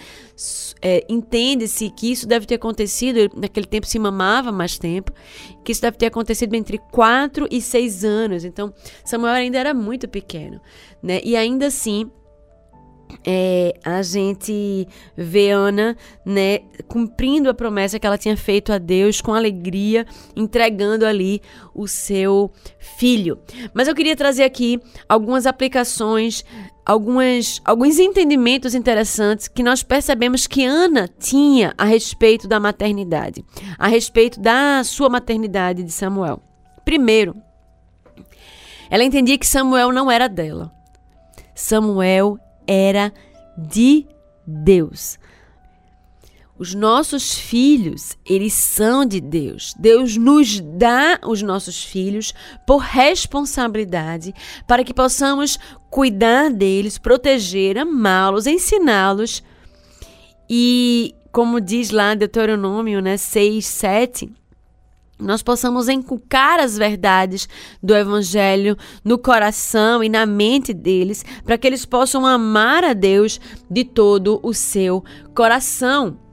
É, 0.83 1.05
Entende-se 1.09 1.91
que 1.91 2.13
isso 2.13 2.29
deve 2.29 2.47
ter 2.47 2.57
acontecido, 2.57 3.31
naquele 3.35 3.67
tempo 3.67 3.87
se 3.87 3.99
mamava 3.99 4.53
mais 4.53 4.79
tempo, 4.79 5.13
que 5.65 5.73
isso 5.73 5.81
deve 5.83 5.97
ter 5.97 6.07
acontecido 6.07 6.55
entre 6.55 6.79
4 6.79 7.49
e 7.51 7.61
6 7.61 8.05
anos. 8.05 8.45
Então, 8.45 8.73
Samuel 9.05 9.35
ainda 9.35 9.59
era 9.59 9.73
muito 9.73 10.07
pequeno, 10.07 10.61
né? 11.03 11.21
E 11.25 11.37
ainda 11.37 11.67
assim, 11.67 12.11
é, 13.25 13.79
a 13.85 14.03
gente 14.03 14.87
vê 15.17 15.51
Ana, 15.51 15.97
né, 16.25 16.61
cumprindo 16.87 17.51
a 17.51 17.55
promessa 17.55 17.99
que 17.99 18.07
ela 18.07 18.19
tinha 18.19 18.37
feito 18.37 18.73
a 18.73 18.79
Deus 18.79 19.21
com 19.21 19.35
alegria, 19.35 20.07
entregando 20.35 21.05
ali 21.05 21.43
o 21.75 21.89
seu 21.89 22.51
filho. 22.79 23.39
Mas 23.75 23.89
eu 23.89 23.95
queria 23.95 24.17
trazer 24.17 24.45
aqui 24.45 24.81
algumas 25.09 25.47
aplicações, 25.47 26.45
algumas, 26.85 27.61
alguns 27.65 27.99
entendimentos 27.99 28.75
interessantes 28.75 29.49
que 29.49 29.63
nós 29.63 29.83
percebemos 29.83 30.47
que 30.47 30.65
Ana 30.65 31.09
tinha 31.19 31.75
a 31.77 31.85
respeito 31.85 32.47
da 32.47 32.61
maternidade, 32.61 33.45
a 33.79 33.89
respeito 33.89 34.41
da 34.41 34.83
sua 34.85 35.09
maternidade 35.09 35.83
de 35.83 35.91
Samuel. 35.91 36.41
Primeiro, 36.85 37.35
ela 38.89 39.03
entendia 39.03 39.37
que 39.37 39.47
Samuel 39.47 39.91
não 39.91 40.09
era 40.11 40.29
dela. 40.29 40.73
Samuel 41.55 42.39
era 42.67 43.13
de 43.57 44.07
Deus. 44.47 45.19
Os 46.59 46.75
nossos 46.75 47.35
filhos, 47.35 48.17
eles 48.25 48.55
são 48.55 49.05
de 49.05 49.21
Deus. 49.21 49.75
Deus 49.79 50.17
nos 50.17 50.59
dá 50.61 51.19
os 51.27 51.43
nossos 51.43 51.85
filhos 51.85 52.33
por 52.67 52.79
responsabilidade 52.79 54.35
para 54.67 54.83
que 54.83 54.95
possamos 54.95 55.59
cuidar 55.91 56.51
deles, 56.51 56.97
proteger, 56.97 57.77
amá-los, 57.77 58.47
ensiná-los. 58.47 59.43
E 60.49 61.15
como 61.31 61.61
diz 61.61 61.91
lá 61.91 62.15
Deuteronômio 62.15 63.03
né, 63.03 63.19
6, 63.19 63.67
7, 63.67 64.33
nós 65.19 65.43
possamos 65.43 65.89
encucar 65.89 66.61
as 66.61 66.77
verdades 66.77 67.49
do 67.83 67.95
Evangelho 67.95 68.77
no 69.05 69.19
coração 69.19 70.05
e 70.05 70.09
na 70.09 70.27
mente 70.27 70.75
deles, 70.75 71.25
para 71.45 71.57
que 71.57 71.67
eles 71.67 71.87
possam 71.87 72.27
amar 72.27 72.85
a 72.85 72.93
Deus 72.93 73.41
de 73.71 73.85
todo 73.85 74.39
o 74.43 74.53
seu 74.53 75.03
coração. 75.35 76.26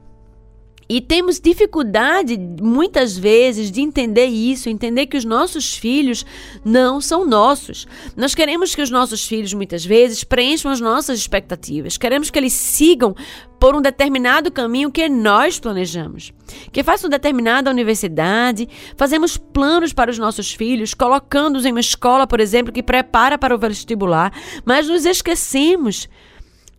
E 0.94 1.02
temos 1.02 1.40
dificuldade, 1.40 2.38
muitas 2.62 3.18
vezes, 3.18 3.72
de 3.72 3.82
entender 3.82 4.28
isso, 4.28 4.70
entender 4.70 5.08
que 5.08 5.18
os 5.18 5.26
nossos 5.26 5.74
filhos 5.74 6.24
não 6.64 7.02
são 7.02 7.26
nossos. 7.26 7.88
Nós 8.16 8.36
queremos 8.36 8.76
que 8.76 8.82
os 8.84 8.92
nossos 8.92 9.26
filhos, 9.26 9.56
muitas 9.56 9.84
vezes, 9.84 10.24
preencham 10.24 10.72
as 10.72 10.80
nossas 10.80 11.18
expectativas. 11.18 11.98
Queremos 11.98 12.30
que 12.30 12.38
eles 12.38 12.54
sigam 12.54 13.16
por 13.60 13.76
um 13.76 13.82
determinado 13.82 14.52
caminho 14.52 14.92
que 14.92 15.10
nós 15.10 15.60
planejamos. 15.60 16.32
Que 16.72 16.84
façam 16.84 17.10
determinada 17.10 17.72
universidade, 17.72 18.70
fazemos 18.96 19.36
planos 19.36 19.94
para 19.94 20.12
os 20.12 20.20
nossos 20.20 20.54
filhos, 20.54 20.94
colocando-os 20.94 21.66
em 21.66 21.72
uma 21.72 21.80
escola, 21.80 22.28
por 22.28 22.40
exemplo, 22.40 22.72
que 22.72 22.84
prepara 22.84 23.36
para 23.36 23.56
o 23.56 23.58
vestibular, 23.58 24.32
mas 24.64 24.88
nos 24.88 25.06
esquecemos 25.06 26.08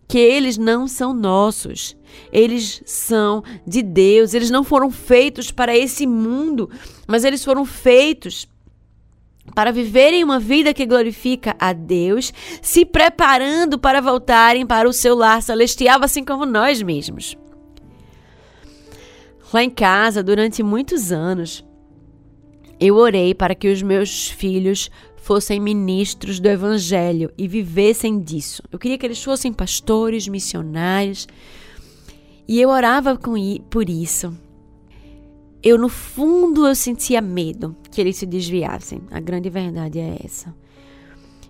que 0.07 0.19
eles 0.19 0.57
não 0.57 0.87
são 0.87 1.13
nossos. 1.13 1.97
Eles 2.31 2.81
são 2.85 3.43
de 3.65 3.81
Deus. 3.81 4.33
Eles 4.33 4.49
não 4.49 4.63
foram 4.63 4.91
feitos 4.91 5.51
para 5.51 5.75
esse 5.75 6.05
mundo, 6.05 6.69
mas 7.07 7.23
eles 7.23 7.43
foram 7.43 7.65
feitos 7.65 8.47
para 9.53 9.71
viverem 9.71 10.23
uma 10.23 10.39
vida 10.39 10.73
que 10.73 10.85
glorifica 10.85 11.55
a 11.59 11.71
Deus, 11.71 12.33
se 12.61 12.83
preparando 12.83 13.77
para 13.77 14.01
voltarem 14.01 14.65
para 14.65 14.89
o 14.89 14.93
seu 14.93 15.15
lar 15.15 15.41
celestial, 15.41 16.03
assim 16.03 16.23
como 16.23 16.45
nós 16.45 16.81
mesmos. 16.81 17.37
Lá 19.53 19.63
em 19.63 19.69
casa, 19.69 20.23
durante 20.23 20.63
muitos 20.63 21.11
anos, 21.11 21.63
eu 22.79 22.95
orei 22.95 23.33
para 23.33 23.55
que 23.55 23.71
os 23.71 23.81
meus 23.81 24.27
filhos 24.27 24.89
fossem 25.15 25.59
ministros 25.59 26.39
do 26.39 26.47
Evangelho 26.47 27.31
e 27.37 27.47
vivessem 27.47 28.19
disso. 28.19 28.61
Eu 28.71 28.77
queria 28.77 28.97
que 28.97 29.05
eles 29.05 29.23
fossem 29.23 29.53
pastores, 29.53 30.27
missionários. 30.27 31.27
E 32.47 32.61
eu 32.61 32.69
orava 32.69 33.17
com, 33.17 33.33
por 33.69 33.89
isso. 33.89 34.35
Eu, 35.63 35.77
no 35.77 35.89
fundo, 35.89 36.67
eu 36.67 36.75
sentia 36.75 37.21
medo 37.21 37.75
que 37.89 37.99
eles 37.99 38.17
se 38.17 38.25
desviassem. 38.25 39.01
A 39.09 39.19
grande 39.19 39.49
verdade 39.49 39.99
é 39.99 40.19
essa. 40.23 40.53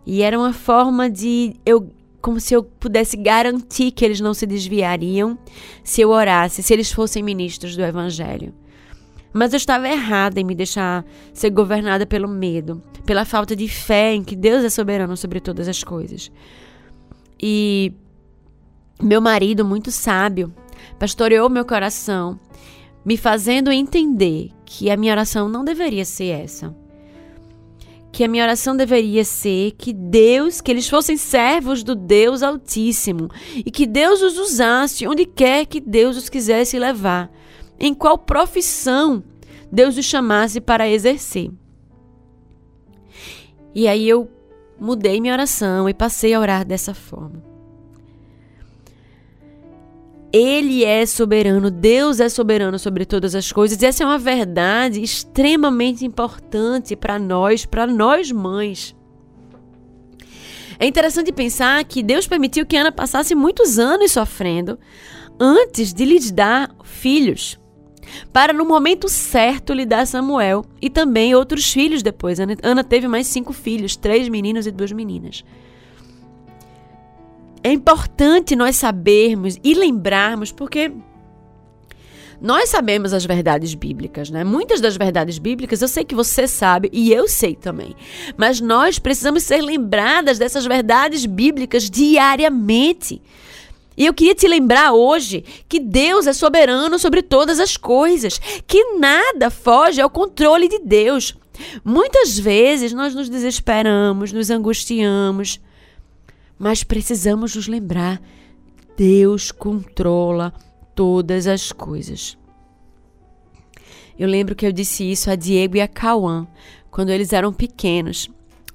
E 0.05 0.21
era 0.21 0.37
uma 0.37 0.53
forma 0.53 1.09
de 1.09 1.55
eu 1.65 1.89
como 2.21 2.39
se 2.39 2.55
eu 2.55 2.63
pudesse 2.63 3.15
garantir 3.15 3.91
que 3.91 4.03
eles 4.03 4.19
não 4.19 4.33
se 4.33 4.47
desviariam 4.47 5.37
se 5.83 6.01
eu 6.01 6.09
orasse, 6.09 6.63
se 6.63 6.73
eles 6.73 6.91
fossem 6.91 7.21
ministros 7.21 7.75
do 7.75 7.83
evangelho. 7.83 8.51
Mas 9.31 9.53
eu 9.53 9.57
estava 9.57 9.87
errada 9.87 10.39
em 10.39 10.43
me 10.43 10.55
deixar 10.55 11.05
ser 11.31 11.51
governada 11.51 12.03
pelo 12.03 12.27
medo, 12.27 12.81
pela 13.05 13.25
falta 13.25 13.55
de 13.55 13.67
fé 13.67 14.15
em 14.15 14.23
que 14.23 14.35
Deus 14.35 14.63
é 14.63 14.69
soberano 14.69 15.15
sobre 15.15 15.39
todas 15.39 15.67
as 15.67 15.83
coisas. 15.83 16.31
E 17.39 17.93
meu 18.99 19.21
marido, 19.21 19.63
muito 19.63 19.91
sábio, 19.91 20.51
pastoreou 20.99 21.49
meu 21.49 21.65
coração, 21.65 22.39
me 23.03 23.17
fazendo 23.17 23.71
entender 23.71 24.51
que 24.65 24.89
a 24.89 24.97
minha 24.97 25.13
oração 25.13 25.47
não 25.47 25.63
deveria 25.63 26.05
ser 26.05 26.27
essa. 26.27 26.75
Que 28.11 28.23
a 28.23 28.27
minha 28.27 28.43
oração 28.43 28.75
deveria 28.77 29.25
ser 29.25 29.71
que 29.71 29.91
Deus, 29.91 30.61
que 30.61 30.71
eles 30.71 30.87
fossem 30.87 31.17
servos 31.17 31.83
do 31.83 31.95
Deus 31.95 32.41
Altíssimo 32.41 33.29
e 33.57 33.69
que 33.69 33.85
Deus 33.85 34.21
os 34.21 34.37
usasse 34.37 35.05
onde 35.05 35.25
quer 35.25 35.65
que 35.65 35.81
Deus 35.81 36.15
os 36.15 36.29
quisesse 36.29 36.79
levar 36.79 37.29
em 37.79 37.93
qual 37.93 38.17
profissão 38.17 39.23
Deus 39.71 39.97
os 39.97 40.05
chamasse 40.05 40.61
para 40.61 40.89
exercer. 40.89 41.51
E 43.73 43.87
aí 43.87 44.07
eu 44.07 44.29
mudei 44.79 45.19
minha 45.19 45.33
oração 45.33 45.89
e 45.89 45.93
passei 45.93 46.33
a 46.33 46.39
orar 46.39 46.65
dessa 46.65 46.93
forma. 46.93 47.54
Ele 50.37 50.83
é 50.83 51.05
soberano, 51.05 51.71
Deus 51.71 52.19
é 52.19 52.27
soberano 52.27 52.77
sobre 52.77 53.05
todas 53.05 53.33
as 53.35 53.53
coisas. 53.53 53.81
E 53.81 53.85
essa 53.85 54.03
é 54.03 54.05
uma 54.05 54.19
verdade 54.19 55.01
extremamente 55.01 56.05
importante 56.05 56.93
para 56.93 57.17
nós, 57.17 57.65
para 57.65 57.87
nós 57.87 58.33
mães. 58.33 58.93
É 60.77 60.85
interessante 60.85 61.31
pensar 61.31 61.81
que 61.85 62.03
Deus 62.03 62.27
permitiu 62.27 62.65
que 62.65 62.75
Ana 62.75 62.91
passasse 62.91 63.33
muitos 63.33 63.79
anos 63.79 64.11
sofrendo 64.11 64.77
antes 65.39 65.93
de 65.93 66.03
lhes 66.03 66.29
dar 66.31 66.69
filhos 66.83 67.57
para 68.33 68.51
no 68.51 68.65
momento 68.65 69.07
certo 69.07 69.71
lhe 69.71 69.85
dar 69.85 70.05
Samuel 70.05 70.65
e 70.81 70.89
também 70.89 71.33
outros 71.33 71.71
filhos 71.71 72.03
depois. 72.03 72.39
Ana 72.61 72.83
teve 72.83 73.07
mais 73.07 73.27
cinco 73.27 73.53
filhos, 73.53 73.95
três 73.95 74.27
meninos 74.27 74.67
e 74.67 74.71
duas 74.71 74.91
meninas. 74.91 75.45
É 77.65 77.71
importante 77.71 78.55
nós 78.55 78.75
sabermos 78.75 79.57
e 79.63 79.73
lembrarmos, 79.73 80.51
porque 80.51 80.91
nós 82.39 82.69
sabemos 82.69 83.11
as 83.11 83.25
verdades 83.25 83.73
bíblicas, 83.73 84.29
né? 84.29 84.43
Muitas 84.43 84.79
das 84.79 84.95
verdades 84.95 85.39
bíblicas 85.39 85.81
eu 85.81 85.87
sei 85.87 86.03
que 86.03 86.13
você 86.13 86.47
sabe 86.47 86.91
e 86.93 87.11
eu 87.11 87.27
sei 87.27 87.55
também. 87.55 87.95
Mas 88.37 88.61
nós 88.61 88.99
precisamos 88.99 89.41
ser 89.41 89.61
lembradas 89.61 90.37
dessas 90.37 90.63
verdades 90.67 91.25
bíblicas 91.25 91.89
diariamente. 91.89 93.19
E 93.97 94.05
eu 94.05 94.13
queria 94.13 94.35
te 94.35 94.47
lembrar 94.47 94.93
hoje 94.93 95.43
que 95.67 95.79
Deus 95.79 96.27
é 96.27 96.33
soberano 96.33 96.99
sobre 96.99 97.23
todas 97.23 97.59
as 97.59 97.75
coisas, 97.75 98.39
que 98.67 98.93
nada 98.99 99.49
foge 99.49 99.99
ao 99.99 100.09
controle 100.11 100.69
de 100.69 100.77
Deus. 100.77 101.35
Muitas 101.83 102.37
vezes 102.37 102.93
nós 102.93 103.15
nos 103.15 103.27
desesperamos, 103.27 104.31
nos 104.31 104.51
angustiamos, 104.51 105.59
mas 106.57 106.83
precisamos 106.83 107.55
nos 107.55 107.67
lembrar: 107.67 108.21
Deus 108.97 109.51
controla 109.51 110.53
todas 110.93 111.47
as 111.47 111.71
coisas. 111.71 112.37
Eu 114.17 114.27
lembro 114.27 114.55
que 114.55 114.65
eu 114.65 114.71
disse 114.71 115.03
isso 115.03 115.29
a 115.29 115.35
Diego 115.35 115.75
e 115.75 115.81
a 115.81 115.87
Cauã 115.87 116.47
quando 116.89 117.09
eles 117.09 117.33
eram 117.33 117.51
pequenos 117.51 118.29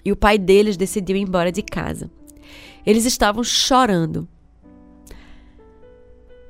e 0.05 0.13
o 0.13 0.17
pai 0.17 0.37
deles 0.39 0.77
decidiu 0.77 1.17
ir 1.17 1.21
embora 1.21 1.51
de 1.51 1.63
casa. 1.63 2.11
Eles 2.85 3.05
estavam 3.05 3.43
chorando 3.43 4.29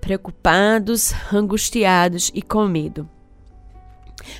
preocupados, 0.00 1.12
angustiados 1.32 2.32
e 2.34 2.42
com 2.42 2.66
medo. 2.66 3.08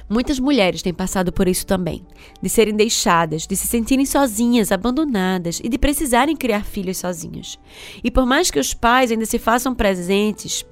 Muitas 0.09 0.39
mulheres 0.39 0.83
têm 0.83 0.93
passado 0.93 1.33
por 1.33 1.49
isso 1.49 1.67
também, 1.67 2.05
de 2.41 2.49
serem 2.49 2.75
deixadas, 2.75 3.47
de 3.47 3.57
se 3.57 3.67
sentirem 3.67 4.07
sozinhas, 4.07 4.73
abandonadas 4.73 5.61
e 5.63 5.69
de 5.69 5.79
precisarem 5.79 6.37
criar 6.37 6.65
filhos 6.65 6.99
sozinhas. 6.99 7.59
E 8.03 8.11
por 8.11 8.27
mais 8.27 8.51
que 8.51 8.59
os 8.59 8.75
pais 8.75 9.11
ainda 9.11 9.27
se 9.27 9.39
façam 9.39 9.75
presentes, 9.75 10.65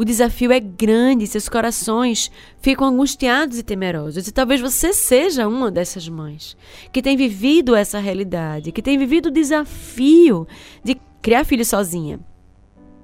o 0.00 0.04
desafio 0.04 0.52
é 0.52 0.60
grande, 0.60 1.26
seus 1.26 1.48
corações 1.48 2.30
ficam 2.60 2.86
angustiados 2.86 3.58
e 3.58 3.62
temerosos. 3.62 4.26
E 4.26 4.32
talvez 4.32 4.60
você 4.60 4.92
seja 4.92 5.46
uma 5.48 5.70
dessas 5.70 6.08
mães 6.08 6.56
que 6.92 7.02
tem 7.02 7.16
vivido 7.16 7.74
essa 7.74 7.98
realidade, 7.98 8.72
que 8.72 8.82
tem 8.82 8.96
vivido 8.96 9.26
o 9.26 9.30
desafio 9.30 10.46
de 10.82 10.96
criar 11.20 11.44
filhos 11.44 11.68
sozinha. 11.68 12.20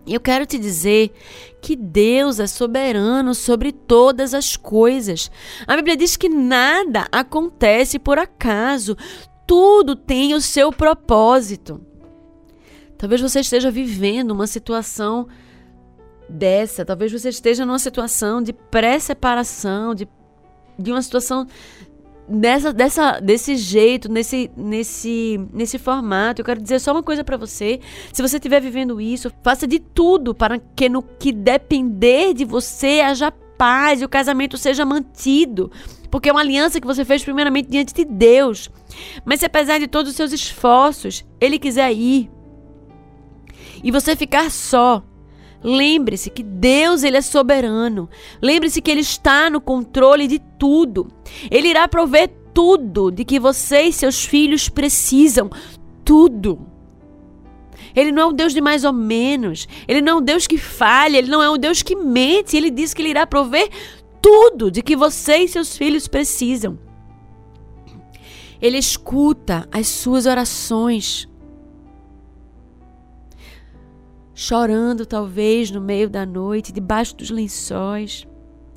Eu 0.06 0.20
quero 0.20 0.46
te 0.46 0.58
dizer 0.58 1.12
que 1.60 1.74
Deus 1.74 2.38
é 2.38 2.46
soberano 2.46 3.34
sobre 3.34 3.72
todas 3.72 4.34
as 4.34 4.56
coisas. 4.56 5.30
A 5.66 5.74
Bíblia 5.76 5.96
diz 5.96 6.16
que 6.16 6.28
nada 6.28 7.08
acontece 7.10 7.98
por 7.98 8.18
acaso, 8.18 8.96
tudo 9.46 9.96
tem 9.96 10.32
o 10.34 10.40
seu 10.40 10.70
propósito. 10.70 11.80
Talvez 12.96 13.20
você 13.20 13.40
esteja 13.40 13.70
vivendo 13.70 14.30
uma 14.30 14.46
situação 14.46 15.26
dessa, 16.28 16.84
talvez 16.84 17.12
você 17.12 17.28
esteja 17.28 17.66
numa 17.66 17.78
situação 17.78 18.42
de 18.42 18.52
pré-separação, 18.52 19.94
de, 19.94 20.08
de 20.78 20.90
uma 20.90 21.02
situação 21.02 21.46
dessa, 22.28 22.72
dessa, 22.72 23.20
desse 23.20 23.56
jeito, 23.56 24.10
nesse, 24.10 24.50
nesse, 24.56 25.40
nesse 25.52 25.78
formato. 25.78 26.40
Eu 26.40 26.44
quero 26.44 26.60
dizer 26.60 26.80
só 26.80 26.92
uma 26.92 27.02
coisa 27.02 27.24
para 27.24 27.36
você. 27.36 27.80
Se 28.12 28.22
você 28.22 28.36
estiver 28.36 28.60
vivendo 28.60 29.00
isso, 29.00 29.32
faça 29.42 29.66
de 29.66 29.78
tudo 29.78 30.34
para 30.34 30.58
que 30.58 30.88
no 30.88 31.02
que 31.02 31.32
depender 31.32 32.34
de 32.34 32.44
você 32.44 33.00
haja 33.00 33.30
paz 33.30 34.00
e 34.00 34.04
o 34.04 34.08
casamento 34.08 34.58
seja 34.58 34.84
mantido. 34.84 35.70
Porque 36.10 36.28
é 36.28 36.32
uma 36.32 36.40
aliança 36.40 36.80
que 36.80 36.86
você 36.86 37.04
fez 37.04 37.22
primeiramente 37.22 37.68
diante 37.68 37.92
de 37.92 38.04
Deus. 38.04 38.70
Mas 39.24 39.40
se 39.40 39.46
apesar 39.46 39.78
de 39.78 39.86
todos 39.86 40.10
os 40.10 40.16
seus 40.16 40.32
esforços, 40.32 41.24
Ele 41.40 41.58
quiser 41.58 41.92
ir 41.92 42.30
e 43.82 43.90
você 43.90 44.16
ficar 44.16 44.50
só, 44.50 45.02
Lembre-se 45.62 46.30
que 46.30 46.42
Deus 46.42 47.02
ele 47.02 47.16
é 47.16 47.22
soberano. 47.22 48.08
Lembre-se 48.40 48.80
que 48.80 48.90
ele 48.90 49.00
está 49.00 49.50
no 49.50 49.60
controle 49.60 50.26
de 50.26 50.38
tudo. 50.58 51.08
Ele 51.50 51.68
irá 51.68 51.88
prover 51.88 52.30
tudo 52.54 53.10
de 53.10 53.24
que 53.24 53.38
você 53.38 53.82
e 53.82 53.92
seus 53.92 54.24
filhos 54.24 54.68
precisam, 54.68 55.50
tudo. 56.04 56.66
Ele 57.94 58.12
não 58.12 58.22
é 58.22 58.26
um 58.26 58.32
Deus 58.32 58.52
de 58.52 58.60
mais 58.60 58.84
ou 58.84 58.92
menos. 58.92 59.66
Ele 59.88 60.00
não 60.00 60.12
é 60.12 60.16
um 60.16 60.22
Deus 60.22 60.46
que 60.46 60.58
falha, 60.58 61.18
ele 61.18 61.30
não 61.30 61.42
é 61.42 61.50
um 61.50 61.58
Deus 61.58 61.82
que 61.82 61.96
mente. 61.96 62.56
Ele 62.56 62.70
diz 62.70 62.92
que 62.92 63.02
ele 63.02 63.10
irá 63.10 63.26
prover 63.26 63.70
tudo 64.20 64.70
de 64.70 64.82
que 64.82 64.94
você 64.94 65.38
e 65.38 65.48
seus 65.48 65.76
filhos 65.76 66.06
precisam. 66.06 66.78
Ele 68.60 68.78
escuta 68.78 69.68
as 69.72 69.86
suas 69.88 70.26
orações. 70.26 71.28
Chorando, 74.38 75.06
talvez, 75.06 75.70
no 75.70 75.80
meio 75.80 76.10
da 76.10 76.26
noite, 76.26 76.70
debaixo 76.70 77.16
dos 77.16 77.30
lençóis, 77.30 78.28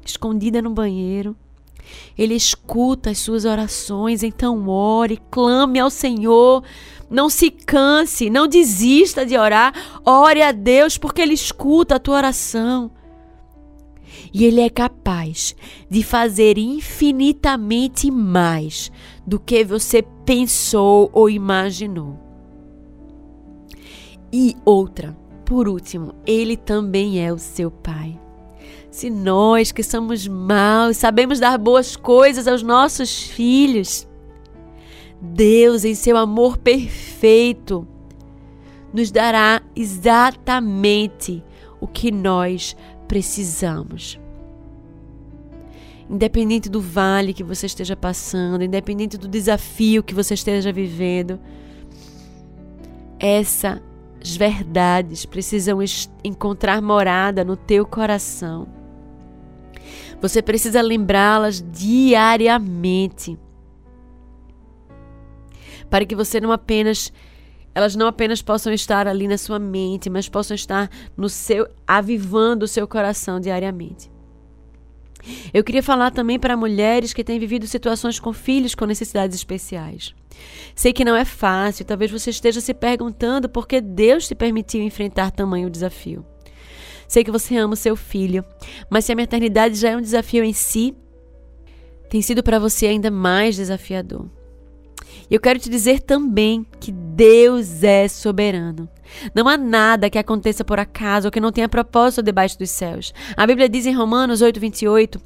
escondida 0.05 0.61
no 0.61 0.69
banheiro. 0.69 1.35
Ele 2.17 2.33
escuta 2.33 3.09
as 3.09 3.17
suas 3.17 3.43
orações, 3.43 4.23
então 4.23 4.69
ore, 4.69 5.19
clame 5.29 5.77
ao 5.77 5.89
Senhor. 5.89 6.63
Não 7.09 7.29
se 7.29 7.51
canse, 7.51 8.29
não 8.29 8.47
desista 8.47 9.25
de 9.25 9.37
orar. 9.37 9.73
Ore 10.05 10.41
a 10.41 10.53
Deus, 10.53 10.97
porque 10.97 11.21
Ele 11.21 11.33
escuta 11.33 11.95
a 11.95 11.99
tua 11.99 12.15
oração. 12.15 12.89
E 14.33 14.45
Ele 14.45 14.61
é 14.61 14.69
capaz 14.69 15.53
de 15.89 16.01
fazer 16.03 16.57
infinitamente 16.57 18.09
mais 18.09 18.89
do 19.27 19.37
que 19.37 19.65
você 19.65 20.03
pensou 20.25 21.09
ou 21.11 21.29
imaginou. 21.29 22.17
E 24.31 24.55
outra, 24.63 25.18
por 25.49 25.67
último, 25.67 26.13
Ele 26.27 26.55
também 26.55 27.25
é 27.25 27.33
o 27.33 27.39
seu 27.39 27.71
Pai. 27.71 28.19
Se 28.91 29.09
nós 29.09 29.71
que 29.71 29.81
somos 29.81 30.27
maus 30.27 30.97
sabemos 30.97 31.39
dar 31.39 31.57
boas 31.57 31.95
coisas 31.95 32.47
aos 32.47 32.61
nossos 32.61 33.23
filhos, 33.23 34.07
Deus, 35.19 35.83
em 35.83 35.95
seu 35.95 36.17
amor 36.17 36.55
perfeito, 36.55 37.87
nos 38.93 39.09
dará 39.09 39.63
exatamente 39.75 41.43
o 41.81 41.87
que 41.87 42.11
nós 42.11 42.75
precisamos. 43.07 44.19
Independente 46.07 46.69
do 46.69 46.79
vale 46.79 47.33
que 47.33 47.43
você 47.43 47.65
esteja 47.65 47.95
passando, 47.95 48.63
independente 48.63 49.17
do 49.17 49.27
desafio 49.27 50.03
que 50.03 50.13
você 50.13 50.35
esteja 50.35 50.71
vivendo, 50.71 51.39
essas 54.21 54.35
verdades 54.35 55.25
precisam 55.25 55.79
encontrar 56.23 56.81
morada 56.81 57.43
no 57.43 57.55
teu 57.55 57.85
coração. 57.85 58.67
Você 60.21 60.41
precisa 60.41 60.81
lembrá-las 60.81 61.63
diariamente. 61.71 63.37
Para 65.89 66.05
que 66.05 66.15
você 66.15 66.39
não 66.39 66.51
apenas 66.51 67.11
elas 67.73 67.95
não 67.95 68.07
apenas 68.07 68.41
possam 68.41 68.73
estar 68.73 69.07
ali 69.07 69.27
na 69.27 69.37
sua 69.37 69.59
mente, 69.59 70.09
mas 70.09 70.27
possam 70.27 70.55
estar 70.55 70.89
no 71.15 71.29
seu 71.29 71.67
avivando 71.87 72.65
o 72.65 72.67
seu 72.67 72.87
coração 72.87 73.39
diariamente. 73.39 74.11
Eu 75.53 75.63
queria 75.63 75.83
falar 75.83 76.11
também 76.11 76.39
para 76.39 76.55
mulheres 76.55 77.13
que 77.13 77.23
têm 77.23 77.39
vivido 77.39 77.67
situações 77.67 78.19
com 78.19 78.33
filhos 78.33 78.75
com 78.75 78.85
necessidades 78.85 79.35
especiais. 79.35 80.13
Sei 80.75 80.93
que 80.93 81.05
não 81.05 81.15
é 81.15 81.25
fácil, 81.25 81.85
talvez 81.85 82.09
você 82.09 82.29
esteja 82.29 82.61
se 82.61 82.73
perguntando 82.73 83.49
por 83.49 83.67
que 83.67 83.81
Deus 83.81 84.27
te 84.27 84.35
permitiu 84.35 84.81
enfrentar 84.81 85.31
tamanho 85.31 85.69
desafio. 85.69 86.25
Sei 87.07 87.23
que 87.23 87.31
você 87.31 87.57
ama 87.57 87.73
o 87.73 87.77
seu 87.77 87.95
filho, 87.95 88.45
mas 88.89 89.05
se 89.05 89.11
a 89.11 89.15
maternidade 89.15 89.75
já 89.75 89.89
é 89.89 89.97
um 89.97 90.01
desafio 90.01 90.43
em 90.43 90.53
si, 90.53 90.95
tem 92.09 92.21
sido 92.21 92.43
para 92.43 92.59
você 92.59 92.87
ainda 92.87 93.11
mais 93.11 93.55
desafiador. 93.55 94.29
E 95.29 95.35
eu 95.35 95.39
quero 95.39 95.59
te 95.59 95.69
dizer 95.69 96.01
também 96.01 96.65
que 96.79 96.91
Deus 96.91 97.83
é 97.83 98.07
soberano. 98.07 98.89
Não 99.33 99.47
há 99.47 99.57
nada 99.57 100.09
que 100.09 100.17
aconteça 100.17 100.63
por 100.63 100.79
acaso 100.79 101.27
ou 101.27 101.31
que 101.31 101.39
não 101.39 101.51
tenha 101.51 101.69
propósito 101.69 102.23
debaixo 102.23 102.57
dos 102.57 102.69
céus. 102.69 103.13
A 103.35 103.45
Bíblia 103.45 103.69
diz 103.69 103.85
em 103.85 103.95
Romanos 103.95 104.41
8, 104.41 104.59
28 104.59 105.19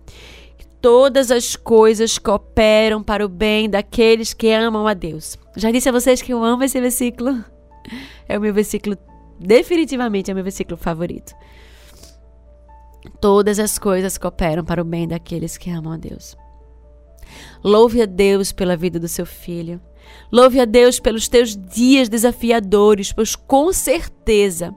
que 0.58 0.66
todas 0.82 1.32
as 1.32 1.56
coisas 1.56 2.18
cooperam 2.18 3.04
para 3.04 3.26
o 3.26 3.30
bem 3.30 3.70
daqueles 3.70 4.34
que 4.34 4.52
amam 4.52 4.88
a 4.88 4.94
Deus. 4.94 5.38
Já 5.56 5.72
disse 5.72 5.90
a 5.90 5.92
vocês 5.92 6.22
que 6.22 6.34
eu 6.34 6.44
amo 6.44 6.64
esse 6.64 6.80
versículo. 6.80 7.44
É 8.26 8.38
o 8.38 8.42
meu 8.42 8.54
versículo, 8.54 8.98
definitivamente 9.38 10.32
é 10.32 10.34
o 10.34 10.36
meu 10.36 10.46
versículo 10.46 10.78
favorito. 10.78 11.36
Todas 13.20 13.60
as 13.60 13.78
coisas 13.78 14.18
cooperam 14.18 14.64
para 14.64 14.82
o 14.82 14.86
bem 14.86 15.06
daqueles 15.06 15.58
que 15.58 15.70
amam 15.70 15.92
a 15.92 15.98
Deus. 15.98 16.38
Louve 17.64 18.02
a 18.02 18.06
Deus 18.06 18.52
pela 18.52 18.76
vida 18.76 19.00
do 19.00 19.08
seu 19.08 19.26
filho. 19.26 19.82
Louve 20.32 20.60
a 20.60 20.66
Deus 20.66 21.00
pelos 21.00 21.28
teus 21.28 21.56
dias 21.56 22.10
desafiadores, 22.10 23.12
pois 23.14 23.36
com 23.36 23.72
certeza 23.72 24.74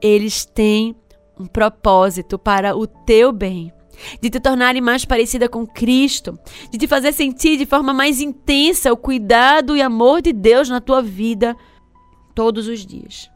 eles 0.00 0.44
têm 0.44 0.94
um 1.38 1.46
propósito 1.46 2.38
para 2.38 2.76
o 2.76 2.86
teu 2.86 3.32
bem. 3.32 3.72
De 4.20 4.30
te 4.30 4.40
tornar 4.40 4.74
mais 4.80 5.04
parecida 5.04 5.46
com 5.46 5.66
Cristo, 5.66 6.38
de 6.70 6.78
te 6.78 6.86
fazer 6.86 7.12
sentir 7.12 7.58
de 7.58 7.66
forma 7.66 7.92
mais 7.92 8.20
intensa 8.20 8.90
o 8.90 8.96
cuidado 8.96 9.76
e 9.76 9.82
amor 9.82 10.22
de 10.22 10.32
Deus 10.32 10.70
na 10.70 10.80
tua 10.80 11.02
vida 11.02 11.54
todos 12.34 12.66
os 12.66 12.86
dias. 12.86 13.30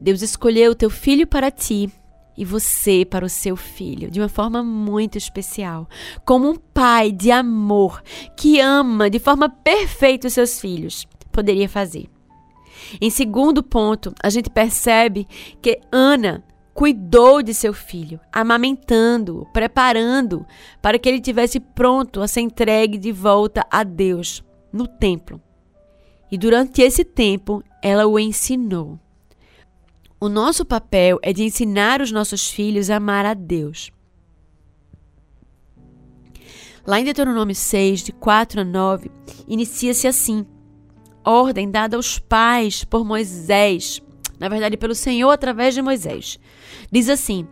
Deus 0.00 0.20
escolheu 0.20 0.72
o 0.72 0.74
teu 0.74 0.90
filho 0.90 1.28
para 1.28 1.48
ti 1.48 1.88
e 2.36 2.44
você 2.44 3.04
para 3.04 3.26
o 3.26 3.28
seu 3.28 3.56
filho 3.56 4.10
de 4.10 4.20
uma 4.20 4.28
forma 4.28 4.62
muito 4.62 5.18
especial, 5.18 5.88
como 6.24 6.48
um 6.48 6.56
pai 6.56 7.12
de 7.12 7.30
amor 7.30 8.02
que 8.36 8.60
ama 8.60 9.10
de 9.10 9.18
forma 9.18 9.48
perfeita 9.48 10.28
os 10.28 10.34
seus 10.34 10.60
filhos 10.60 11.06
poderia 11.32 11.68
fazer. 11.68 12.08
Em 13.00 13.10
segundo 13.10 13.62
ponto, 13.62 14.14
a 14.22 14.28
gente 14.28 14.50
percebe 14.50 15.26
que 15.60 15.80
Ana 15.90 16.44
cuidou 16.74 17.42
de 17.42 17.54
seu 17.54 17.72
filho, 17.72 18.20
amamentando, 18.32 19.46
preparando 19.52 20.46
para 20.80 20.98
que 20.98 21.08
ele 21.08 21.20
tivesse 21.20 21.60
pronto 21.60 22.20
a 22.20 22.28
ser 22.28 22.40
entregue 22.40 22.98
de 22.98 23.12
volta 23.12 23.66
a 23.70 23.82
Deus 23.82 24.42
no 24.72 24.86
templo. 24.86 25.40
E 26.30 26.38
durante 26.38 26.80
esse 26.80 27.04
tempo, 27.04 27.62
ela 27.82 28.06
o 28.06 28.18
ensinou. 28.18 28.98
O 30.22 30.28
nosso 30.28 30.64
papel 30.64 31.18
é 31.20 31.32
de 31.32 31.42
ensinar 31.42 32.00
os 32.00 32.12
nossos 32.12 32.48
filhos 32.48 32.90
a 32.90 32.98
amar 32.98 33.26
a 33.26 33.34
Deus. 33.34 33.90
Lá 36.86 37.00
em 37.00 37.04
Deuteronômio 37.04 37.56
6, 37.56 38.04
de 38.04 38.12
4 38.12 38.60
a 38.60 38.64
9, 38.64 39.10
inicia-se 39.48 40.06
assim: 40.06 40.46
ordem 41.24 41.68
dada 41.68 41.96
aos 41.96 42.20
pais 42.20 42.84
por 42.84 43.04
Moisés, 43.04 44.00
na 44.38 44.48
verdade, 44.48 44.76
pelo 44.76 44.94
Senhor 44.94 45.28
através 45.28 45.74
de 45.74 45.82
Moisés. 45.82 46.38
Diz 46.88 47.08
assim: 47.08 47.44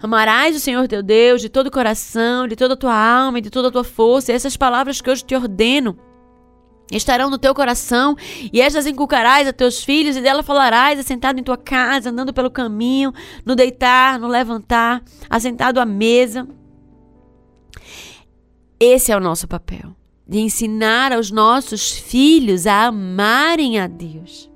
Amarás 0.00 0.56
o 0.56 0.60
Senhor 0.60 0.88
teu 0.88 1.02
Deus 1.02 1.42
de 1.42 1.50
todo 1.50 1.66
o 1.66 1.70
coração, 1.70 2.48
de 2.48 2.56
toda 2.56 2.72
a 2.72 2.78
tua 2.78 2.96
alma 2.96 3.38
e 3.38 3.42
de 3.42 3.50
toda 3.50 3.68
a 3.68 3.70
tua 3.70 3.84
força. 3.84 4.32
E 4.32 4.34
essas 4.34 4.56
palavras 4.56 5.02
que 5.02 5.10
hoje 5.10 5.22
te 5.22 5.34
ordeno 5.34 5.98
estarão 6.90 7.30
no 7.30 7.38
teu 7.38 7.54
coração, 7.54 8.16
e 8.52 8.60
estas 8.60 8.86
inculcarás 8.86 9.48
a 9.48 9.52
teus 9.52 9.82
filhos, 9.82 10.16
e 10.16 10.20
dela 10.20 10.42
falarás 10.42 10.98
assentado 10.98 11.40
em 11.40 11.42
tua 11.42 11.56
casa, 11.56 12.10
andando 12.10 12.32
pelo 12.32 12.50
caminho, 12.50 13.12
no 13.44 13.56
deitar, 13.56 14.18
no 14.18 14.28
levantar, 14.28 15.02
assentado 15.28 15.80
à 15.80 15.86
mesa. 15.86 16.46
Esse 18.78 19.10
é 19.10 19.16
o 19.16 19.20
nosso 19.20 19.48
papel, 19.48 19.96
de 20.28 20.38
ensinar 20.38 21.12
aos 21.12 21.30
nossos 21.30 21.90
filhos 21.90 22.66
a 22.66 22.86
amarem 22.86 23.78
a 23.78 23.86
Deus. 23.86 24.50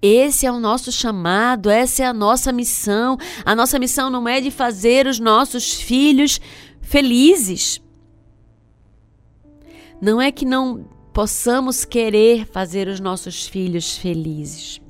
Esse 0.00 0.46
é 0.46 0.52
o 0.52 0.60
nosso 0.60 0.92
chamado, 0.92 1.68
essa 1.68 2.04
é 2.04 2.06
a 2.06 2.12
nossa 2.12 2.52
missão. 2.52 3.18
A 3.44 3.54
nossa 3.54 3.78
missão 3.80 4.08
não 4.08 4.28
é 4.28 4.40
de 4.40 4.50
fazer 4.50 5.08
os 5.08 5.18
nossos 5.18 5.74
filhos 5.74 6.40
felizes. 6.80 7.80
Não 10.00 10.20
é 10.20 10.30
que 10.30 10.44
não 10.44 10.84
possamos 11.12 11.84
querer 11.84 12.46
fazer 12.46 12.86
os 12.86 13.00
nossos 13.00 13.46
filhos 13.46 13.96
felizes. 13.96 14.80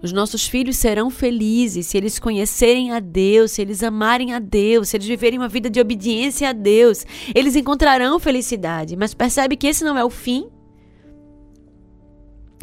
Os 0.00 0.12
nossos 0.12 0.46
filhos 0.46 0.76
serão 0.76 1.10
felizes 1.10 1.86
se 1.86 1.96
eles 1.96 2.18
conhecerem 2.18 2.92
a 2.92 3.00
Deus, 3.00 3.52
se 3.52 3.62
eles 3.62 3.82
amarem 3.82 4.32
a 4.32 4.38
Deus, 4.38 4.88
se 4.88 4.96
eles 4.96 5.08
viverem 5.08 5.38
uma 5.38 5.48
vida 5.48 5.68
de 5.68 5.80
obediência 5.80 6.50
a 6.50 6.52
Deus. 6.52 7.04
Eles 7.34 7.56
encontrarão 7.56 8.20
felicidade, 8.20 8.96
mas 8.96 9.14
percebe 9.14 9.56
que 9.56 9.66
esse 9.66 9.82
não 9.82 9.98
é 9.98 10.04
o 10.04 10.10
fim? 10.10 10.48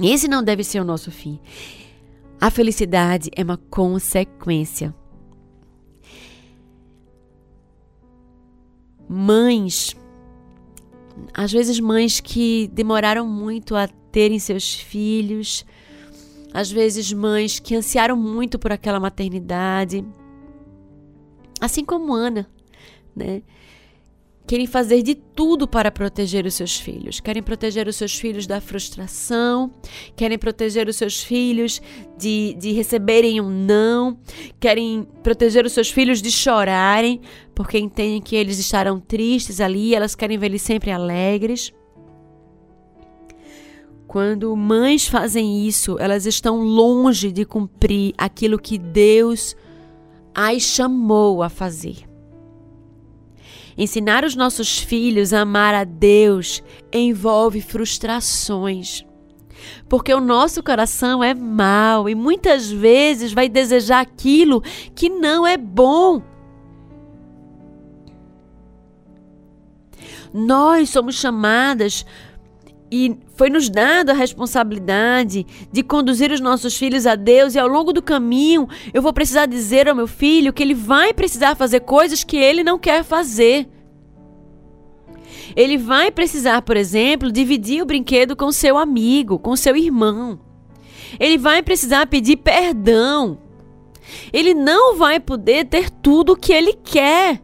Esse 0.02 0.28
não 0.28 0.44
deve 0.44 0.64
ser 0.64 0.80
o 0.80 0.86
nosso 0.86 1.12
fim. 1.12 1.40
A 2.40 2.50
felicidade 2.50 3.30
é 3.36 3.44
uma 3.44 3.58
consequência. 3.58 4.94
Mães 9.10 9.96
às 11.34 11.52
vezes 11.52 11.80
mães 11.80 12.20
que 12.20 12.70
demoraram 12.74 13.28
muito 13.28 13.76
a 13.76 13.88
terem 13.88 14.40
seus 14.40 14.74
filhos, 14.74 15.66
às 16.54 16.72
vezes 16.72 17.12
mães 17.12 17.60
que 17.60 17.76
ansiaram 17.76 18.16
muito 18.16 18.58
por 18.58 18.72
aquela 18.72 19.00
maternidade, 19.00 20.06
assim 21.60 21.84
como 21.84 22.14
Ana, 22.14 22.48
né? 23.16 23.42
Querem 24.48 24.68
fazer 24.68 25.02
de 25.02 25.16
tudo 25.16 25.68
para 25.68 25.92
proteger 25.92 26.46
os 26.46 26.54
seus 26.54 26.80
filhos. 26.80 27.20
Querem 27.20 27.42
proteger 27.42 27.88
os 27.88 27.96
seus 27.96 28.16
filhos 28.16 28.46
da 28.46 28.62
frustração, 28.62 29.72
querem 30.16 30.38
proteger 30.38 30.88
os 30.88 30.96
seus 30.96 31.24
filhos 31.24 31.82
de, 32.18 32.56
de 32.60 32.72
receberem 32.72 33.42
um 33.42 33.50
não, 33.50 34.18
querem 34.60 35.08
proteger 35.24 35.66
os 35.66 35.74
seus 35.74 35.90
filhos 35.90 36.22
de 36.22 36.32
chorarem, 36.32 37.22
porque 37.54 37.78
entendem 37.78 38.22
que 38.22 38.36
eles 38.36 38.60
estarão 38.60 39.00
tristes 39.00 39.60
ali, 39.60 39.96
elas 39.96 40.16
querem 40.16 40.38
ver 40.38 40.48
eles 40.48 40.62
sempre 40.62 40.92
alegres. 40.92 41.74
Quando 44.08 44.56
mães 44.56 45.08
fazem 45.08 45.68
isso, 45.68 45.98
elas 46.00 46.26
estão 46.26 46.62
longe 46.62 47.32
de 47.32 47.44
cumprir 47.44 48.14
aquilo 48.18 48.60
que 48.60 48.78
Deus 48.78 49.56
as 50.34 50.62
chamou 50.62 51.42
a 51.42 51.50
fazer. 51.50 52.05
Ensinar 53.78 54.24
os 54.24 54.36
nossos 54.36 54.80
filhos 54.80 55.34
a 55.34 55.42
amar 55.42 55.74
a 55.74 55.84
Deus 55.84 56.64
envolve 56.94 57.62
frustrações. 57.62 59.06
Porque 59.90 60.14
o 60.14 60.22
nosso 60.22 60.64
coração 60.64 61.24
é 61.24 61.34
mau 61.34 62.08
e 62.08 62.16
muitas 62.16 62.72
vezes 62.72 63.34
vai 63.34 63.50
desejar 63.50 64.02
aquilo 64.02 64.62
que 64.94 65.10
não 65.10 65.46
é 65.46 65.58
bom. 65.58 66.22
Nós 70.34 70.90
somos 70.90 71.16
chamadas 71.16 72.06
e 72.92 73.18
foi 73.36 73.50
nos 73.50 73.70
dada 73.70 74.12
a 74.12 74.16
responsabilidade 74.16 75.46
de 75.72 75.84
conduzir 75.84 76.32
os 76.32 76.40
nossos 76.40 76.76
filhos 76.78 77.06
a 77.06 77.16
Deus, 77.16 77.54
e 77.54 77.60
ao 77.60 77.68
longo 77.68 77.94
do 77.94 78.02
caminho 78.02 78.68
eu 78.94 79.02
vou 79.02 79.14
precisar 79.14 79.46
dizer 79.46 79.88
ao 79.88 79.96
meu 79.96 80.08
filho 80.08 80.54
que 80.54 80.64
ele 80.64 80.74
vai 80.74 81.14
precisar 81.14 81.56
fazer 81.56 81.82
coisas 81.82 82.24
que 82.24 82.38
ele 82.38 82.64
não 82.64 82.80
quer 82.80 83.04
fazer. 83.04 83.68
Ele 85.56 85.78
vai 85.78 86.12
precisar, 86.12 86.62
por 86.62 86.76
exemplo, 86.76 87.32
dividir 87.32 87.82
o 87.82 87.86
brinquedo 87.86 88.36
com 88.36 88.52
seu 88.52 88.78
amigo, 88.78 89.38
com 89.38 89.56
seu 89.56 89.76
irmão. 89.76 90.40
Ele 91.20 91.38
vai 91.38 91.62
precisar 91.62 92.08
pedir 92.08 92.38
perdão. 92.38 93.38
Ele 94.34 94.54
não 94.54 94.98
vai 94.98 95.20
poder 95.20 95.66
ter 95.66 95.90
tudo 95.90 96.34
o 96.34 96.36
que 96.36 96.52
ele 96.54 96.74
quer 96.74 97.42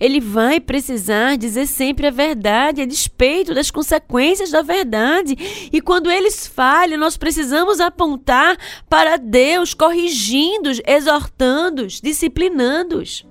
ele 0.00 0.20
vai 0.20 0.60
precisar 0.60 1.36
dizer 1.36 1.66
sempre 1.66 2.06
a 2.06 2.10
verdade 2.10 2.82
a 2.82 2.86
despeito 2.86 3.54
das 3.54 3.70
consequências 3.70 4.50
da 4.50 4.62
verdade. 4.62 5.36
E 5.72 5.80
quando 5.80 6.10
eles 6.10 6.46
falham, 6.46 6.98
nós 6.98 7.16
precisamos 7.16 7.80
apontar 7.80 8.56
para 8.88 9.16
Deus, 9.16 9.74
corrigindo-os, 9.74 10.80
exortando-os, 10.86 12.00
disciplinando-os. 12.00 13.26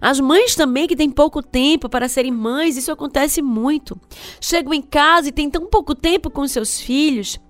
As 0.00 0.20
mães 0.20 0.54
também 0.54 0.86
que 0.86 0.96
têm 0.96 1.10
pouco 1.10 1.42
tempo 1.42 1.88
para 1.88 2.08
serem 2.08 2.30
mães, 2.30 2.76
isso 2.76 2.92
acontece 2.92 3.40
muito. 3.40 3.98
Chegam 4.38 4.74
em 4.74 4.82
casa 4.82 5.28
e 5.28 5.32
têm 5.32 5.48
tão 5.48 5.66
pouco 5.66 5.94
tempo 5.94 6.30
com 6.30 6.46
seus 6.46 6.78
filhos 6.78 7.40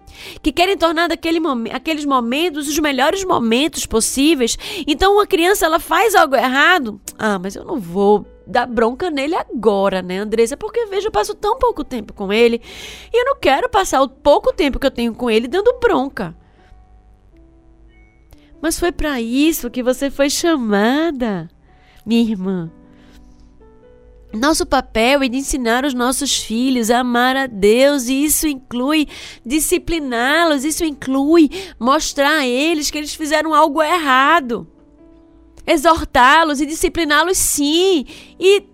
que 0.43 0.53
querem 0.53 0.77
tornar 0.77 1.09
daquele 1.09 1.41
aqueles 1.73 2.05
momentos 2.05 2.69
os 2.69 2.79
melhores 2.79 3.25
momentos 3.25 3.87
possíveis. 3.87 4.57
Então, 4.87 5.15
uma 5.15 5.27
criança 5.27 5.67
ela 5.67 5.79
faz 5.79 6.15
algo 6.15 6.37
errado. 6.37 7.01
Ah, 7.19 7.39
mas 7.39 7.57
eu 7.57 7.65
não 7.65 7.79
vou 7.79 8.27
dar 8.47 8.67
bronca 8.67 9.11
nele 9.11 9.35
agora, 9.35 10.03
né, 10.03 10.19
Andressa? 10.19 10.57
Porque 10.57 10.87
veja, 10.87 11.09
eu 11.09 11.13
passo 11.13 11.35
tão 11.35 11.59
pouco 11.59 11.83
tempo 11.83 12.13
com 12.13 12.33
ele 12.33 12.61
e 13.13 13.21
eu 13.21 13.25
não 13.25 13.37
quero 13.37 13.69
passar 13.69 14.03
o 14.03 14.09
pouco 14.09 14.53
tempo 14.53 14.79
que 14.79 14.87
eu 14.87 14.91
tenho 14.91 15.15
com 15.15 15.31
ele 15.31 15.49
dando 15.49 15.79
bronca. 15.81 16.37
Mas 18.61 18.79
foi 18.79 18.93
para 18.93 19.21
isso 19.21 19.71
que 19.71 19.83
você 19.83 20.11
foi 20.11 20.31
chamada, 20.31 21.51
minha 22.05 22.23
irmã. 22.23 22.71
Nosso 24.35 24.67
papel 24.67 25.23
é 25.23 25.29
de 25.29 25.37
ensinar 25.37 25.85
os 25.85 25.95
nossos 25.95 26.37
filhos 26.37 26.91
a 26.91 27.01
amar 27.01 27.37
a 27.37 27.47
Deus, 27.47 28.09
e 28.09 28.25
isso 28.25 28.49
inclui 28.49 29.07
discipliná-los, 29.47 30.65
isso 30.65 30.85
inclui 30.85 31.51
mostrar 31.79 32.39
a 32.39 32.47
eles 32.47 32.91
que 32.91 32.99
eles 32.99 33.15
fizeram 33.15 33.55
algo 33.55 33.83
errado. 33.83 34.67
Exortá-los 35.67 36.61
e 36.61 36.67
discipliná-los, 36.67 37.39
sim. 37.39 38.05
E 38.39 38.65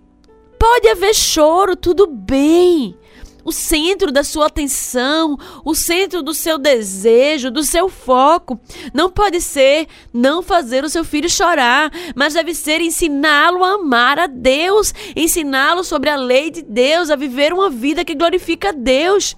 pode 0.57 0.87
haver 0.87 1.13
choro, 1.13 1.75
tudo 1.75 2.07
bem 2.07 2.97
o 3.43 3.51
centro 3.51 4.11
da 4.11 4.23
sua 4.23 4.47
atenção, 4.47 5.37
o 5.63 5.73
centro 5.73 6.21
do 6.21 6.33
seu 6.33 6.57
desejo, 6.57 7.51
do 7.51 7.63
seu 7.63 7.89
foco. 7.89 8.59
Não 8.93 9.09
pode 9.09 9.41
ser 9.41 9.87
não 10.13 10.41
fazer 10.41 10.83
o 10.83 10.89
seu 10.89 11.03
filho 11.03 11.29
chorar, 11.29 11.91
mas 12.15 12.33
deve 12.33 12.53
ser 12.53 12.81
ensiná-lo 12.81 13.63
a 13.63 13.73
amar 13.73 14.19
a 14.19 14.27
Deus, 14.27 14.93
ensiná-lo 15.15 15.83
sobre 15.83 16.09
a 16.09 16.15
lei 16.15 16.51
de 16.51 16.61
Deus, 16.61 17.09
a 17.09 17.15
viver 17.15 17.53
uma 17.53 17.69
vida 17.69 18.05
que 18.05 18.15
glorifica 18.15 18.69
a 18.69 18.73
Deus. 18.73 19.35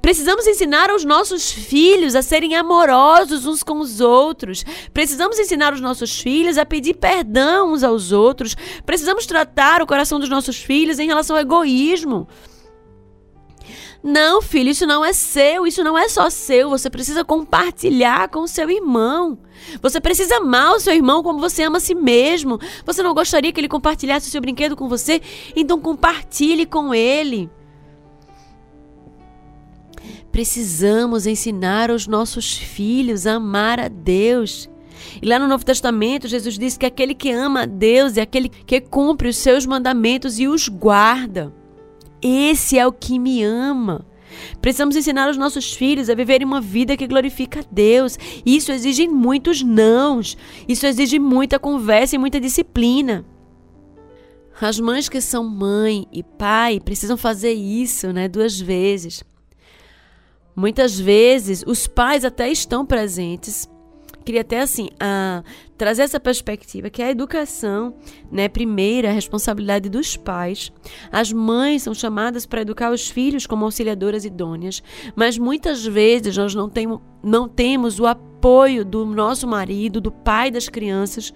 Precisamos 0.00 0.46
ensinar 0.46 0.90
aos 0.90 1.04
nossos 1.04 1.50
filhos 1.50 2.14
a 2.14 2.22
serem 2.22 2.54
amorosos 2.54 3.46
uns 3.46 3.62
com 3.62 3.80
os 3.80 4.00
outros. 4.00 4.64
Precisamos 4.92 5.38
ensinar 5.38 5.72
os 5.72 5.80
nossos 5.80 6.20
filhos 6.20 6.58
a 6.58 6.64
pedir 6.64 6.94
perdão 6.94 7.72
uns 7.72 7.82
aos 7.82 8.12
outros. 8.12 8.56
Precisamos 8.84 9.26
tratar 9.26 9.82
o 9.82 9.86
coração 9.86 10.18
dos 10.18 10.28
nossos 10.28 10.56
filhos 10.56 10.98
em 10.98 11.06
relação 11.06 11.36
ao 11.36 11.42
egoísmo. 11.42 12.28
Não, 14.02 14.42
filho, 14.42 14.70
isso 14.70 14.84
não 14.84 15.04
é 15.04 15.12
seu, 15.12 15.64
isso 15.64 15.84
não 15.84 15.96
é 15.96 16.08
só 16.08 16.28
seu. 16.28 16.68
Você 16.70 16.90
precisa 16.90 17.24
compartilhar 17.24 18.28
com 18.28 18.40
o 18.40 18.48
seu 18.48 18.68
irmão. 18.68 19.38
Você 19.80 20.00
precisa 20.00 20.38
amar 20.38 20.74
o 20.74 20.80
seu 20.80 20.92
irmão 20.92 21.22
como 21.22 21.38
você 21.38 21.62
ama 21.62 21.76
a 21.76 21.80
si 21.80 21.94
mesmo. 21.94 22.58
Você 22.84 23.00
não 23.02 23.14
gostaria 23.14 23.52
que 23.52 23.60
ele 23.60 23.68
compartilhasse 23.68 24.28
o 24.28 24.30
seu 24.30 24.40
brinquedo 24.40 24.74
com 24.74 24.88
você? 24.88 25.22
Então 25.54 25.80
compartilhe 25.80 26.66
com 26.66 26.92
ele. 26.92 27.48
Precisamos 30.32 31.26
ensinar 31.26 31.90
aos 31.90 32.08
nossos 32.08 32.56
filhos 32.56 33.24
a 33.26 33.34
amar 33.34 33.78
a 33.78 33.86
Deus. 33.86 34.68
E 35.20 35.26
lá 35.26 35.38
no 35.38 35.46
Novo 35.46 35.64
Testamento, 35.64 36.26
Jesus 36.26 36.58
disse 36.58 36.78
que 36.78 36.86
aquele 36.86 37.14
que 37.14 37.30
ama 37.30 37.62
a 37.62 37.66
Deus 37.66 38.16
é 38.16 38.22
aquele 38.22 38.48
que 38.48 38.80
cumpre 38.80 39.28
os 39.28 39.36
seus 39.36 39.64
mandamentos 39.64 40.40
e 40.40 40.48
os 40.48 40.68
guarda. 40.68 41.52
Esse 42.22 42.78
é 42.78 42.86
o 42.86 42.92
que 42.92 43.18
me 43.18 43.42
ama. 43.42 44.06
Precisamos 44.60 44.96
ensinar 44.96 45.28
os 45.28 45.36
nossos 45.36 45.74
filhos 45.74 46.08
a 46.08 46.14
viverem 46.14 46.46
uma 46.46 46.60
vida 46.60 46.96
que 46.96 47.06
glorifica 47.06 47.60
a 47.60 47.64
Deus. 47.70 48.18
Isso 48.46 48.72
exige 48.72 49.08
muitos 49.08 49.62
nãos. 49.62 50.36
Isso 50.68 50.86
exige 50.86 51.18
muita 51.18 51.58
conversa 51.58 52.14
e 52.14 52.18
muita 52.18 52.40
disciplina. 52.40 53.24
As 54.60 54.78
mães 54.78 55.08
que 55.08 55.20
são 55.20 55.42
mãe 55.42 56.06
e 56.12 56.22
pai 56.22 56.78
precisam 56.78 57.16
fazer 57.16 57.52
isso, 57.52 58.12
né, 58.12 58.28
duas 58.28 58.60
vezes. 58.60 59.24
Muitas 60.54 61.00
vezes 61.00 61.64
os 61.66 61.86
pais 61.86 62.24
até 62.24 62.50
estão 62.50 62.84
presentes, 62.84 63.68
queria 64.24 64.42
até 64.42 64.60
assim 64.60 64.88
a, 65.00 65.42
trazer 65.82 66.02
essa 66.02 66.20
perspectiva 66.20 66.88
que 66.88 67.02
a 67.02 67.10
educação, 67.10 67.96
né, 68.30 68.48
primeira, 68.48 69.08
a 69.08 69.12
responsabilidade 69.12 69.88
dos 69.88 70.16
pais. 70.16 70.70
As 71.10 71.32
mães 71.32 71.82
são 71.82 71.92
chamadas 71.92 72.46
para 72.46 72.60
educar 72.60 72.92
os 72.92 73.10
filhos 73.10 73.48
como 73.48 73.64
auxiliadoras 73.64 74.24
idôneas, 74.24 74.80
mas 75.16 75.36
muitas 75.36 75.84
vezes 75.84 76.36
nós 76.36 76.54
não, 76.54 76.68
tem, 76.68 76.86
não 77.20 77.48
temos 77.48 77.98
o 77.98 78.06
apoio 78.06 78.84
do 78.84 79.04
nosso 79.04 79.44
marido, 79.48 80.00
do 80.00 80.12
pai 80.12 80.52
das 80.52 80.68
crianças 80.68 81.34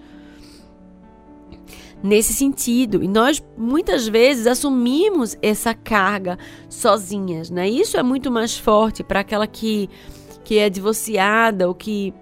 nesse 2.01 2.33
sentido. 2.33 3.03
E 3.03 3.07
nós 3.09 3.43
muitas 3.57 4.07
vezes 4.07 4.47
assumimos 4.47 5.35
essa 5.41 5.73
carga 5.73 6.39
sozinhas, 6.69 7.49
né? 7.49 7.67
Isso 7.67 7.97
é 7.97 8.03
muito 8.03 8.31
mais 8.31 8.57
forte 8.57 9.03
para 9.03 9.19
aquela 9.19 9.45
que 9.45 9.89
que 10.47 10.57
é 10.57 10.69
divorciada 10.69 11.67
ou 11.67 11.75
que 11.75 12.13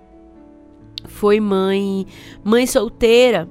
foi 1.07 1.39
mãe, 1.39 2.05
mãe 2.43 2.65
solteira. 2.67 3.49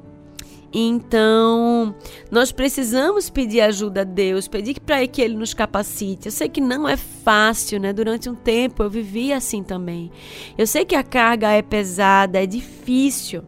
Então, 0.77 1.95
nós 2.33 2.51
precisamos 2.51 3.31
pedir 3.31 3.61
ajuda 3.61 4.01
a 4.01 4.05
Deus, 4.05 4.49
pedir 4.49 4.81
para 4.81 5.07
que 5.07 5.23
Ele 5.23 5.37
nos 5.37 5.55
capacite. 5.55 6.27
Eu 6.27 6.33
sei 6.33 6.49
que 6.49 6.61
não 6.61 6.89
é 6.89 6.97
fácil, 6.97 7.79
né? 7.79 7.93
Durante 7.93 8.29
um 8.29 8.35
tempo 8.35 8.83
eu 8.83 8.91
vivi 8.91 9.33
assim 9.33 9.63
também. 9.63 10.11
Eu 10.59 10.67
sei 10.67 10.85
que 10.85 10.97
a 10.97 11.05
carga 11.05 11.51
é 11.51 11.63
pesada, 11.63 12.43
é 12.43 12.47
difícil. 12.47 13.45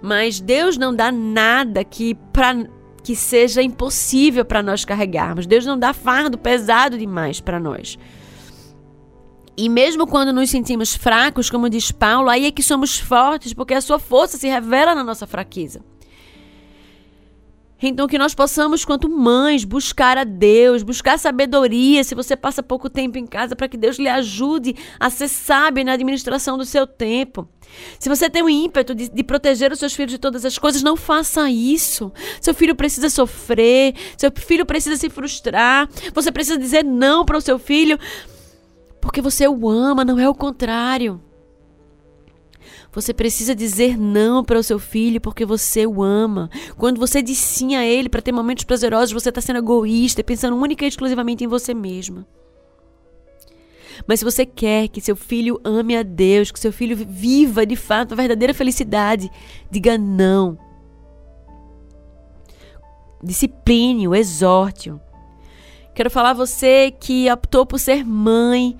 Mas 0.00 0.38
Deus 0.38 0.78
não 0.78 0.94
dá 0.94 1.10
nada 1.10 1.82
que 1.82 2.14
para 2.32 2.68
que 3.02 3.16
seja 3.16 3.62
impossível 3.62 4.44
para 4.44 4.62
nós 4.62 4.84
carregarmos. 4.84 5.46
Deus 5.46 5.66
não 5.66 5.78
dá 5.78 5.92
fardo 5.92 6.38
pesado 6.38 6.98
demais 6.98 7.40
para 7.40 7.58
nós. 7.58 7.98
E 9.56 9.68
mesmo 9.68 10.06
quando 10.06 10.32
nos 10.32 10.50
sentimos 10.50 10.94
fracos, 10.94 11.48
como 11.48 11.70
diz 11.70 11.90
Paulo, 11.90 12.28
aí 12.28 12.46
é 12.46 12.50
que 12.50 12.62
somos 12.62 12.98
fortes, 12.98 13.54
porque 13.54 13.72
a 13.72 13.80
sua 13.80 13.98
força 13.98 14.36
se 14.36 14.46
revela 14.46 14.94
na 14.94 15.02
nossa 15.02 15.26
fraqueza. 15.26 15.80
Então, 17.82 18.06
que 18.06 18.16
nós 18.16 18.34
possamos, 18.34 18.86
quanto 18.86 19.08
mães, 19.08 19.62
buscar 19.62 20.16
a 20.16 20.24
Deus, 20.24 20.82
buscar 20.82 21.18
sabedoria. 21.18 22.02
Se 22.04 22.14
você 22.14 22.34
passa 22.34 22.62
pouco 22.62 22.88
tempo 22.88 23.18
em 23.18 23.26
casa, 23.26 23.54
para 23.54 23.68
que 23.68 23.76
Deus 23.76 23.98
lhe 23.98 24.08
ajude 24.08 24.74
a 24.98 25.10
ser 25.10 25.28
sábio 25.28 25.84
na 25.84 25.92
administração 25.92 26.56
do 26.56 26.64
seu 26.64 26.86
tempo. 26.86 27.46
Se 27.98 28.08
você 28.08 28.30
tem 28.30 28.42
o 28.42 28.48
ímpeto 28.48 28.94
de, 28.94 29.10
de, 29.10 29.22
proteger 29.22 29.72
os 29.72 29.78
seus 29.78 29.94
filhos 29.94 30.12
de 30.12 30.18
todas 30.18 30.46
as 30.46 30.56
coisas, 30.56 30.82
não 30.82 30.96
faça 30.96 31.50
isso. 31.50 32.10
Seu 32.40 32.54
filho 32.54 32.74
precisa 32.74 33.10
sofrer, 33.10 33.94
seu 34.16 34.32
filho 34.34 34.64
precisa 34.64 34.96
se 34.96 35.10
frustrar. 35.10 35.86
Você 36.14 36.32
precisa 36.32 36.58
dizer 36.58 36.82
não 36.82 37.26
para 37.26 37.36
o 37.36 37.42
seu 37.42 37.58
filho, 37.58 37.98
porque 39.06 39.22
você 39.22 39.46
o 39.46 39.68
ama, 39.68 40.04
não 40.04 40.18
é 40.18 40.28
o 40.28 40.34
contrário. 40.34 41.20
Você 42.92 43.14
precisa 43.14 43.54
dizer 43.54 43.96
não 43.96 44.42
para 44.42 44.58
o 44.58 44.62
seu 44.62 44.78
filho 44.78 45.20
porque 45.20 45.44
você 45.44 45.86
o 45.86 46.02
ama. 46.02 46.50
Quando 46.76 46.98
você 46.98 47.22
diz 47.22 47.38
sim 47.38 47.76
a 47.76 47.84
ele 47.84 48.08
para 48.08 48.20
ter 48.20 48.32
momentos 48.32 48.64
prazerosos, 48.64 49.12
você 49.12 49.28
está 49.28 49.40
sendo 49.40 49.58
egoísta, 49.58 50.24
pensando 50.24 50.56
única 50.56 50.84
e 50.84 50.88
exclusivamente 50.88 51.44
em 51.44 51.46
você 51.46 51.72
mesma. 51.72 52.26
Mas 54.06 54.18
se 54.18 54.24
você 54.24 54.44
quer 54.44 54.88
que 54.88 55.00
seu 55.00 55.14
filho 55.14 55.60
ame 55.64 55.96
a 55.96 56.02
Deus, 56.02 56.50
que 56.50 56.58
seu 56.58 56.72
filho 56.72 56.96
viva 56.96 57.64
de 57.64 57.76
fato 57.76 58.12
a 58.12 58.16
verdadeira 58.16 58.52
felicidade, 58.52 59.30
diga 59.70 59.96
não. 59.96 60.58
Discipline-o, 63.22 64.14
exorte-o. 64.14 65.00
Quero 65.94 66.10
falar 66.10 66.30
a 66.30 66.34
você 66.34 66.90
que 66.90 67.30
optou 67.30 67.64
por 67.64 67.78
ser 67.78 68.04
mãe 68.04 68.76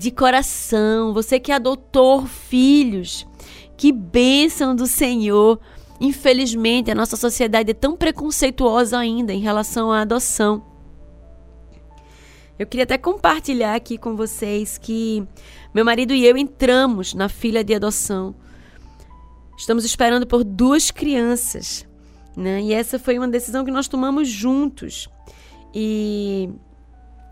de 0.00 0.10
coração, 0.10 1.12
você 1.12 1.38
que 1.38 1.52
adotou 1.52 2.24
filhos. 2.24 3.26
Que 3.76 3.92
bênção 3.92 4.74
do 4.74 4.86
Senhor! 4.86 5.60
Infelizmente, 6.00 6.90
a 6.90 6.94
nossa 6.94 7.18
sociedade 7.18 7.72
é 7.72 7.74
tão 7.74 7.94
preconceituosa 7.94 8.96
ainda 8.96 9.34
em 9.34 9.40
relação 9.40 9.92
à 9.92 10.00
adoção. 10.00 10.64
Eu 12.58 12.66
queria 12.66 12.84
até 12.84 12.96
compartilhar 12.96 13.74
aqui 13.74 13.98
com 13.98 14.16
vocês 14.16 14.78
que 14.78 15.22
meu 15.74 15.84
marido 15.84 16.14
e 16.14 16.24
eu 16.24 16.34
entramos 16.34 17.12
na 17.12 17.28
fila 17.28 17.62
de 17.62 17.74
adoção. 17.74 18.34
Estamos 19.58 19.84
esperando 19.84 20.26
por 20.26 20.42
duas 20.42 20.90
crianças, 20.90 21.86
né? 22.34 22.62
E 22.62 22.72
essa 22.72 22.98
foi 22.98 23.18
uma 23.18 23.28
decisão 23.28 23.66
que 23.66 23.70
nós 23.70 23.86
tomamos 23.86 24.30
juntos. 24.30 25.10
E 25.74 26.48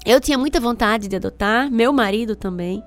eu 0.08 0.22
tinha 0.22 0.38
muita 0.38 0.58
vontade 0.58 1.06
de 1.06 1.16
adotar, 1.16 1.70
meu 1.70 1.92
marido 1.92 2.34
também. 2.34 2.82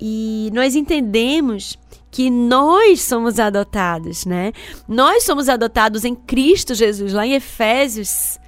E 0.00 0.50
nós 0.54 0.74
entendemos 0.74 1.78
que 2.10 2.30
nós 2.30 3.02
somos 3.02 3.38
adotados, 3.38 4.24
né? 4.24 4.50
Nós 4.88 5.24
somos 5.24 5.50
adotados 5.50 6.02
em 6.02 6.14
Cristo 6.14 6.74
Jesus. 6.74 7.12
Lá 7.12 7.26
em 7.26 7.34
Efésios 7.34 8.38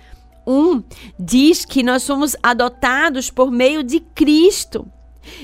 1 0.46 0.83
diz 1.20 1.66
que 1.66 1.83
nós 1.83 2.02
somos 2.02 2.35
adotados 2.42 3.28
por 3.28 3.50
meio 3.50 3.83
de 3.83 4.00
Cristo. 4.00 4.87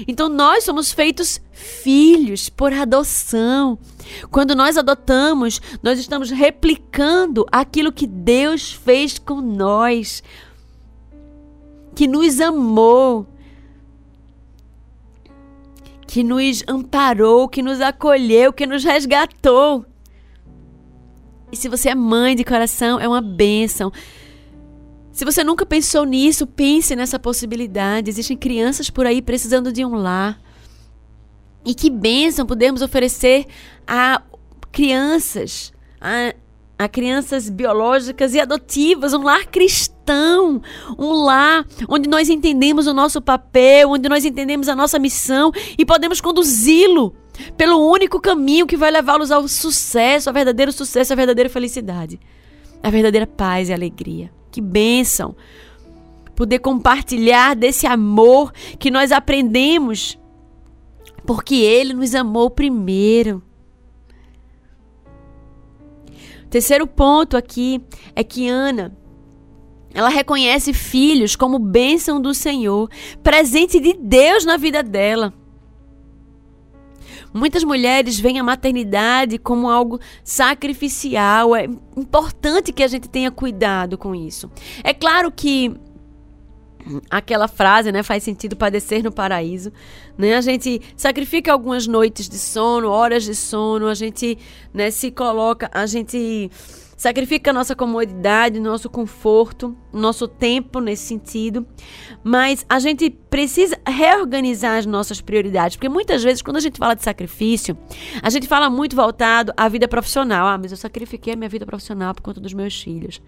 Então 0.08 0.30
nós 0.30 0.64
somos 0.64 0.90
feitos 0.90 1.40
filhos 1.52 2.48
por 2.48 2.72
adoção. 2.72 3.78
Quando 4.30 4.54
nós 4.54 4.78
adotamos, 4.78 5.60
nós 5.82 5.98
estamos 5.98 6.30
replicando 6.30 7.44
aquilo 7.52 7.92
que 7.92 8.06
Deus 8.06 8.72
fez 8.72 9.18
com 9.18 9.42
nós, 9.42 10.22
que 11.98 12.06
nos 12.06 12.40
amou, 12.40 13.26
que 16.06 16.22
nos 16.22 16.62
amparou, 16.68 17.48
que 17.48 17.60
nos 17.60 17.80
acolheu, 17.80 18.52
que 18.52 18.64
nos 18.68 18.84
resgatou. 18.84 19.84
E 21.50 21.56
se 21.56 21.68
você 21.68 21.88
é 21.88 21.96
mãe 21.96 22.36
de 22.36 22.44
coração, 22.44 23.00
é 23.00 23.08
uma 23.08 23.20
bênção. 23.20 23.90
Se 25.10 25.24
você 25.24 25.42
nunca 25.42 25.66
pensou 25.66 26.04
nisso, 26.04 26.46
pense 26.46 26.94
nessa 26.94 27.18
possibilidade. 27.18 28.08
Existem 28.08 28.36
crianças 28.36 28.88
por 28.88 29.04
aí 29.04 29.20
precisando 29.20 29.72
de 29.72 29.84
um 29.84 29.96
lar. 29.96 30.40
E 31.66 31.74
que 31.74 31.90
bênção 31.90 32.46
podemos 32.46 32.80
oferecer 32.80 33.44
a 33.88 34.22
crianças, 34.70 35.72
a 36.00 36.32
a 36.78 36.88
crianças 36.88 37.50
biológicas 37.50 38.34
e 38.34 38.40
adotivas, 38.40 39.12
um 39.12 39.22
lar 39.24 39.46
cristão, 39.46 39.97
um 40.12 41.12
lar 41.24 41.66
onde 41.88 42.08
nós 42.08 42.28
entendemos 42.28 42.86
o 42.86 42.94
nosso 42.94 43.20
papel, 43.20 43.90
onde 43.90 44.08
nós 44.08 44.24
entendemos 44.24 44.68
a 44.68 44.76
nossa 44.76 44.98
missão 44.98 45.52
e 45.76 45.84
podemos 45.84 46.20
conduzi-lo 46.20 47.14
pelo 47.56 47.78
único 47.90 48.20
caminho 48.20 48.66
que 48.66 48.76
vai 48.76 48.90
levá-los 48.90 49.30
ao 49.30 49.46
sucesso, 49.46 50.28
ao 50.28 50.34
verdadeiro 50.34 50.72
sucesso, 50.72 51.12
à 51.12 51.16
verdadeira 51.16 51.48
felicidade, 51.48 52.18
à 52.82 52.90
verdadeira 52.90 53.26
paz 53.26 53.68
e 53.68 53.72
alegria. 53.72 54.30
Que 54.50 54.60
bênção! 54.60 55.36
Poder 56.34 56.60
compartilhar 56.60 57.56
desse 57.56 57.86
amor 57.86 58.52
que 58.78 58.90
nós 58.90 59.10
aprendemos, 59.10 60.18
porque 61.26 61.56
Ele 61.56 61.92
nos 61.92 62.14
amou 62.14 62.48
primeiro. 62.48 63.42
Terceiro 66.48 66.86
ponto 66.86 67.36
aqui 67.36 67.82
é 68.14 68.24
que 68.24 68.48
Ana 68.48 68.96
ela 69.92 70.08
reconhece 70.08 70.72
filhos 70.72 71.34
como 71.34 71.58
bênção 71.58 72.20
do 72.20 72.34
Senhor, 72.34 72.90
presente 73.22 73.80
de 73.80 73.94
Deus 73.94 74.44
na 74.44 74.56
vida 74.56 74.82
dela. 74.82 75.32
Muitas 77.32 77.62
mulheres 77.62 78.18
veem 78.18 78.38
a 78.38 78.44
maternidade 78.44 79.38
como 79.38 79.68
algo 79.68 80.00
sacrificial. 80.24 81.54
É 81.54 81.64
importante 81.96 82.72
que 82.72 82.82
a 82.82 82.88
gente 82.88 83.08
tenha 83.08 83.30
cuidado 83.30 83.98
com 83.98 84.14
isso. 84.14 84.50
É 84.82 84.94
claro 84.94 85.30
que 85.30 85.74
aquela 87.10 87.48
frase, 87.48 87.92
né, 87.92 88.02
faz 88.02 88.22
sentido 88.22 88.56
padecer 88.56 89.02
no 89.02 89.12
paraíso, 89.12 89.70
né? 90.16 90.36
A 90.36 90.40
gente 90.40 90.80
sacrifica 90.96 91.52
algumas 91.52 91.86
noites 91.86 92.28
de 92.28 92.38
sono, 92.38 92.88
horas 92.88 93.24
de 93.24 93.34
sono, 93.34 93.88
a 93.88 93.94
gente, 93.94 94.38
né, 94.72 94.90
se 94.90 95.10
coloca, 95.10 95.70
a 95.72 95.84
gente 95.84 96.50
sacrifica 96.98 97.50
a 97.50 97.54
nossa 97.54 97.76
comodidade, 97.76 98.58
nosso 98.58 98.90
conforto, 98.90 99.74
nosso 99.92 100.26
tempo 100.26 100.80
nesse 100.80 101.04
sentido, 101.04 101.64
mas 102.24 102.66
a 102.68 102.80
gente 102.80 103.08
precisa 103.08 103.78
reorganizar 103.86 104.78
as 104.78 104.84
nossas 104.84 105.20
prioridades, 105.20 105.76
porque 105.76 105.88
muitas 105.88 106.24
vezes 106.24 106.42
quando 106.42 106.56
a 106.56 106.60
gente 106.60 106.76
fala 106.76 106.94
de 106.94 107.04
sacrifício, 107.04 107.78
a 108.20 108.28
gente 108.28 108.48
fala 108.48 108.68
muito 108.68 108.96
voltado 108.96 109.52
à 109.56 109.68
vida 109.68 109.86
profissional. 109.86 110.48
Ah, 110.48 110.58
mas 110.58 110.72
eu 110.72 110.76
sacrifiquei 110.76 111.34
a 111.34 111.36
minha 111.36 111.48
vida 111.48 111.64
profissional 111.64 112.12
por 112.12 112.22
conta 112.22 112.40
dos 112.40 112.52
meus 112.52 112.82
filhos. 112.82 113.22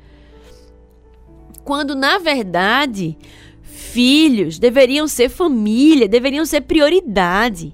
Quando 1.63 1.95
na 1.95 2.19
verdade, 2.19 3.17
filhos 3.63 4.59
deveriam 4.59 5.07
ser 5.07 5.29
família, 5.29 6.09
deveriam 6.09 6.45
ser 6.45 6.63
prioridade. 6.63 7.73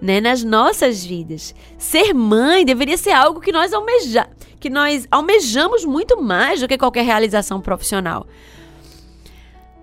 Né, 0.00 0.20
nas 0.20 0.44
nossas 0.44 1.04
vidas. 1.04 1.52
Ser 1.76 2.14
mãe 2.14 2.64
deveria 2.64 2.96
ser 2.96 3.10
algo 3.10 3.40
que 3.40 3.50
nós, 3.50 3.72
almeja 3.72 4.28
que 4.60 4.70
nós 4.70 5.06
almejamos 5.10 5.84
muito 5.84 6.20
mais 6.22 6.60
do 6.60 6.68
que 6.68 6.78
qualquer 6.78 7.04
realização 7.04 7.60
profissional. 7.60 8.26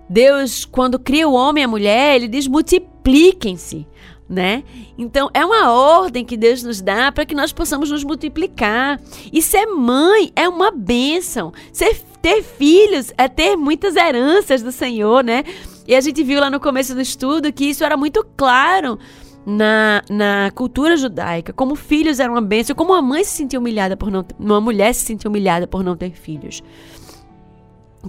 Deus, 0.08 0.64
quando 0.64 0.98
cria 0.98 1.28
o 1.28 1.34
homem 1.34 1.62
e 1.62 1.64
a 1.64 1.68
mulher, 1.68 2.16
ele 2.16 2.28
diz: 2.28 2.46
multipliquem-se. 2.46 3.86
Né? 4.28 4.64
Então 4.98 5.30
é 5.32 5.44
uma 5.44 5.70
ordem 5.70 6.24
que 6.24 6.36
Deus 6.36 6.60
nos 6.60 6.82
dá 6.82 7.12
para 7.12 7.24
que 7.24 7.34
nós 7.34 7.52
possamos 7.52 7.92
nos 7.92 8.02
multiplicar. 8.02 9.00
E 9.32 9.40
ser 9.40 9.66
mãe 9.66 10.32
é 10.34 10.48
uma 10.48 10.72
bênção. 10.72 11.52
Ser 11.72 11.96
ter 12.20 12.42
filhos 12.42 13.12
é 13.16 13.28
ter 13.28 13.56
muitas 13.56 13.94
heranças 13.94 14.62
do 14.62 14.72
Senhor, 14.72 15.22
né? 15.22 15.44
E 15.86 15.94
a 15.94 16.00
gente 16.00 16.24
viu 16.24 16.40
lá 16.40 16.50
no 16.50 16.58
começo 16.58 16.92
do 16.92 17.00
estudo 17.00 17.52
que 17.52 17.66
isso 17.66 17.84
era 17.84 17.96
muito 17.96 18.26
claro 18.36 18.98
na, 19.46 20.02
na 20.10 20.50
cultura 20.52 20.96
judaica, 20.96 21.52
como 21.52 21.76
filhos 21.76 22.18
eram 22.18 22.34
uma 22.34 22.42
bênção, 22.42 22.74
como 22.74 22.92
uma 22.92 23.00
mãe 23.00 23.22
se 23.22 23.30
sentia 23.30 23.60
humilhada 23.60 23.96
por 23.96 24.10
não 24.10 24.26
uma 24.40 24.60
mulher 24.60 24.92
se 24.92 25.06
sentia 25.06 25.30
humilhada 25.30 25.68
por 25.68 25.84
não 25.84 25.96
ter 25.96 26.10
filhos. 26.10 26.64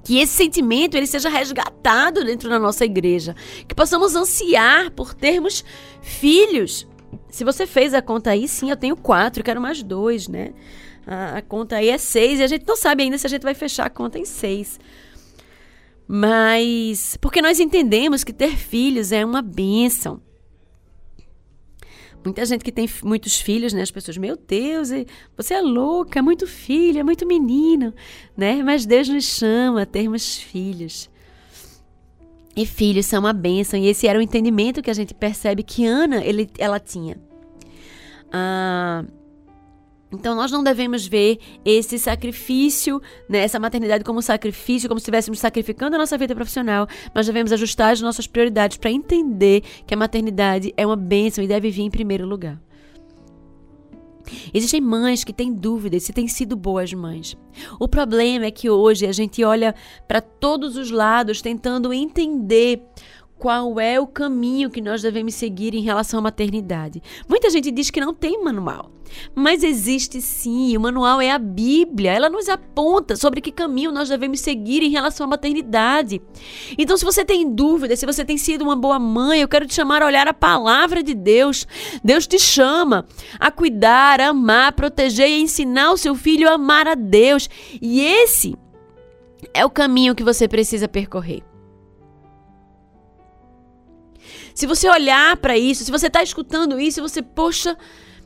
Que 0.03 0.19
esse 0.19 0.33
sentimento 0.33 0.95
ele 0.95 1.05
seja 1.05 1.29
resgatado 1.29 2.23
dentro 2.23 2.49
da 2.49 2.57
nossa 2.57 2.85
igreja, 2.85 3.35
que 3.67 3.75
possamos 3.75 4.15
ansiar 4.15 4.89
por 4.91 5.13
termos 5.13 5.63
filhos. 6.01 6.87
Se 7.29 7.43
você 7.43 7.67
fez 7.67 7.93
a 7.93 8.01
conta 8.01 8.31
aí, 8.31 8.47
sim, 8.47 8.71
eu 8.71 8.77
tenho 8.77 8.95
quatro, 8.95 9.41
eu 9.41 9.45
quero 9.45 9.61
mais 9.61 9.83
dois, 9.83 10.27
né? 10.27 10.53
A, 11.05 11.37
a 11.37 11.41
conta 11.41 11.75
aí 11.77 11.89
é 11.89 11.97
seis 11.99 12.39
e 12.39 12.43
a 12.43 12.47
gente 12.47 12.65
não 12.67 12.75
sabe 12.75 13.03
ainda 13.03 13.17
se 13.17 13.27
a 13.27 13.29
gente 13.29 13.43
vai 13.43 13.53
fechar 13.53 13.85
a 13.85 13.89
conta 13.89 14.17
em 14.17 14.25
seis. 14.25 14.79
Mas 16.07 17.17
porque 17.21 17.41
nós 17.41 17.59
entendemos 17.59 18.23
que 18.23 18.33
ter 18.33 18.55
filhos 18.55 19.11
é 19.11 19.23
uma 19.23 19.41
bênção. 19.41 20.21
Muita 22.27 22.45
gente 22.45 22.61
que 22.61 22.73
tem 22.73 22.89
muitos 23.05 23.39
filhos, 23.39 23.71
né? 23.71 23.81
As 23.81 23.89
pessoas, 23.89 24.17
meu 24.17 24.35
Deus, 24.35 24.89
você 25.37 25.53
é 25.53 25.61
louca, 25.61 26.19
é 26.19 26.21
muito 26.21 26.45
filho, 26.45 26.99
é 26.99 27.03
muito 27.03 27.25
menino, 27.25 27.93
né? 28.35 28.61
Mas 28.61 28.85
Deus 28.85 29.07
nos 29.07 29.23
chama 29.23 29.83
a 29.83 29.85
termos 29.85 30.35
filhos. 30.35 31.09
E 32.53 32.65
filhos 32.65 33.05
são 33.05 33.21
uma 33.21 33.31
bênção. 33.31 33.79
E 33.79 33.87
esse 33.87 34.07
era 34.07 34.19
o 34.19 34.21
entendimento 34.21 34.81
que 34.81 34.89
a 34.89 34.93
gente 34.93 35.13
percebe 35.13 35.63
que 35.63 35.85
Ana 35.85 36.21
ele, 36.21 36.49
ela 36.57 36.81
tinha. 36.81 37.17
Ah, 38.29 39.05
Então 40.11 40.35
nós 40.35 40.51
não 40.51 40.63
devemos 40.63 41.05
ver 41.05 41.37
esse 41.65 41.99
sacrifício, 41.99 43.01
né, 43.27 43.39
essa 43.39 43.59
maternidade 43.59 44.03
como 44.03 44.21
sacrifício, 44.21 44.87
como 44.87 44.99
se 44.99 45.03
estivéssemos 45.03 45.39
sacrificando 45.39 45.95
a 45.95 45.99
nossa 45.99 46.17
vida 46.17 46.33
profissional, 46.33 46.87
mas 47.13 47.25
devemos 47.25 47.51
ajustar 47.51 47.91
as 47.91 48.01
nossas 48.01 48.25
prioridades 48.25 48.77
para 48.77 48.91
entender 48.91 49.63
que 49.85 49.93
a 49.93 49.97
maternidade 49.97 50.73
é 50.77 50.85
uma 50.85 50.95
bênção 50.95 51.43
e 51.43 51.47
deve 51.47 51.69
vir 51.69 51.83
em 51.83 51.91
primeiro 51.91 52.25
lugar. 52.25 52.61
Existem 54.53 54.81
mães 54.81 55.23
que 55.23 55.33
têm 55.33 55.53
dúvidas 55.53 56.03
se 56.03 56.13
têm 56.13 56.27
sido 56.27 56.55
boas 56.55 56.93
mães. 56.93 57.37
O 57.79 57.87
problema 57.87 58.45
é 58.45 58.51
que 58.51 58.69
hoje 58.69 59.05
a 59.05 59.11
gente 59.11 59.43
olha 59.43 59.73
para 60.07 60.21
todos 60.21 60.75
os 60.75 60.91
lados 60.91 61.41
tentando 61.41 61.93
entender 61.93 62.81
qual 63.37 63.79
é 63.79 63.99
o 63.99 64.07
caminho 64.07 64.69
que 64.69 64.81
nós 64.81 65.01
devemos 65.01 65.35
seguir 65.35 65.73
em 65.73 65.81
relação 65.81 66.19
à 66.19 66.23
maternidade. 66.23 67.01
Muita 67.27 67.49
gente 67.49 67.69
diz 67.71 67.89
que 67.89 68.01
não 68.01 68.13
tem 68.13 68.43
manual, 68.43 68.91
mas 69.35 69.63
existe 69.63 70.19
sim. 70.21 70.75
O 70.75 70.81
manual 70.81 71.21
é 71.21 71.31
a 71.31 71.37
Bíblia. 71.37 72.11
Ela 72.11 72.29
nos 72.29 72.49
aponta 72.49 73.15
sobre 73.15 73.41
que 73.41 73.51
caminho 73.51 73.91
nós 73.91 74.09
devemos 74.09 74.39
seguir 74.39 74.81
em 74.81 74.89
relação 74.89 75.25
à 75.25 75.29
maternidade. 75.29 76.21
Então, 76.77 76.97
se 76.97 77.05
você 77.05 77.23
tem 77.23 77.49
dúvida, 77.53 77.95
se 77.95 78.05
você 78.05 78.25
tem 78.25 78.37
sido 78.37 78.63
uma 78.63 78.75
boa 78.75 78.99
mãe, 78.99 79.41
eu 79.41 79.47
quero 79.47 79.65
te 79.65 79.73
chamar 79.73 80.01
a 80.01 80.07
olhar 80.07 80.27
a 80.27 80.33
palavra 80.33 81.03
de 81.03 81.13
Deus. 81.13 81.67
Deus 82.03 82.25
te 82.25 82.39
chama 82.39 83.05
a 83.39 83.51
cuidar, 83.51 84.19
a 84.19 84.29
amar, 84.29 84.69
a 84.69 84.71
proteger 84.71 85.29
e 85.29 85.41
ensinar 85.41 85.91
o 85.91 85.97
seu 85.97 86.15
filho 86.15 86.49
a 86.49 86.53
amar 86.53 86.87
a 86.87 86.95
Deus. 86.95 87.49
E 87.81 88.01
esse 88.01 88.55
é 89.53 89.63
o 89.65 89.69
caminho 89.69 90.15
que 90.15 90.23
você 90.23 90.47
precisa 90.47 90.87
percorrer. 90.87 91.43
Se 94.57 94.65
você 94.65 94.89
olhar 94.89 95.37
para 95.37 95.55
isso, 95.55 95.83
se 95.83 95.91
você 95.91 96.07
está 96.07 96.23
escutando 96.23 96.79
isso, 96.79 96.99
você, 96.99 97.21
poxa, 97.21 97.77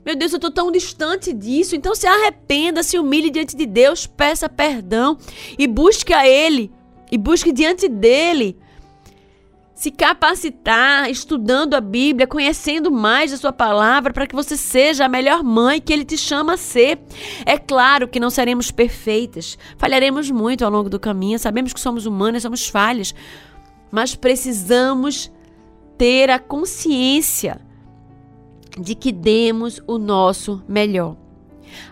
meu 0.05 0.15
Deus, 0.15 0.31
eu 0.31 0.37
estou 0.37 0.49
tão 0.49 0.71
distante 0.71 1.33
disso. 1.33 1.75
Então 1.75 1.93
se 1.93 2.07
arrependa, 2.07 2.83
se 2.83 2.97
humilhe 2.97 3.29
diante 3.29 3.53
de 3.53 3.65
Deus, 3.65 4.07
peça 4.07 4.47
perdão 4.47 5.17
e 5.59 5.67
busque 5.67 6.13
a 6.13 6.25
Ele. 6.25 6.71
E 7.11 7.17
busque 7.17 7.51
diante 7.51 7.89
dele 7.89 8.57
se 9.75 9.91
capacitar, 9.91 11.09
estudando 11.09 11.73
a 11.73 11.81
Bíblia, 11.81 12.25
conhecendo 12.25 12.89
mais 12.89 13.33
a 13.33 13.37
sua 13.37 13.51
palavra, 13.51 14.13
para 14.13 14.25
que 14.25 14.33
você 14.33 14.55
seja 14.55 15.03
a 15.03 15.09
melhor 15.09 15.43
mãe 15.43 15.81
que 15.81 15.91
ele 15.91 16.05
te 16.05 16.17
chama 16.17 16.53
a 16.53 16.57
ser. 16.57 16.97
É 17.45 17.57
claro 17.57 18.07
que 18.07 18.21
não 18.21 18.29
seremos 18.29 18.71
perfeitas, 18.71 19.57
falharemos 19.77 20.31
muito 20.31 20.63
ao 20.63 20.71
longo 20.71 20.89
do 20.89 20.97
caminho, 20.97 21.37
sabemos 21.37 21.73
que 21.73 21.79
somos 21.81 22.05
humanas, 22.05 22.43
somos 22.43 22.69
falhas, 22.69 23.13
mas 23.91 24.15
precisamos 24.15 25.29
ter 26.01 26.31
a 26.31 26.39
consciência 26.39 27.61
de 28.75 28.95
que 28.95 29.11
demos 29.11 29.79
o 29.85 29.99
nosso 29.99 30.63
melhor. 30.67 31.15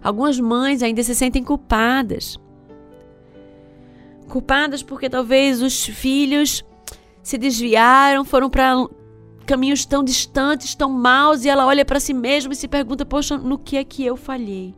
Algumas 0.01 0.39
mães 0.39 0.81
ainda 0.81 1.03
se 1.03 1.13
sentem 1.13 1.43
culpadas. 1.43 2.35
Culpadas 4.27 4.81
porque 4.81 5.11
talvez 5.11 5.61
os 5.61 5.85
filhos 5.85 6.65
se 7.21 7.37
desviaram, 7.37 8.25
foram 8.25 8.49
para 8.49 8.73
caminhos 9.45 9.85
tão 9.85 10.03
distantes, 10.03 10.73
tão 10.73 10.89
maus, 10.89 11.45
e 11.45 11.49
ela 11.49 11.67
olha 11.67 11.85
para 11.85 11.99
si 11.99 12.11
mesma 12.11 12.53
e 12.53 12.55
se 12.55 12.67
pergunta: 12.67 13.05
Poxa, 13.05 13.37
no 13.37 13.59
que 13.59 13.77
é 13.77 13.83
que 13.83 14.03
eu 14.03 14.17
falhei? 14.17 14.73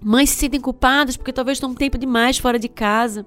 Mães 0.00 0.30
se 0.30 0.36
sentem 0.36 0.60
culpadas 0.60 1.16
porque 1.16 1.32
talvez 1.32 1.56
estão 1.56 1.70
um 1.70 1.74
tempo 1.74 1.98
demais 1.98 2.38
fora 2.38 2.60
de 2.60 2.68
casa. 2.68 3.26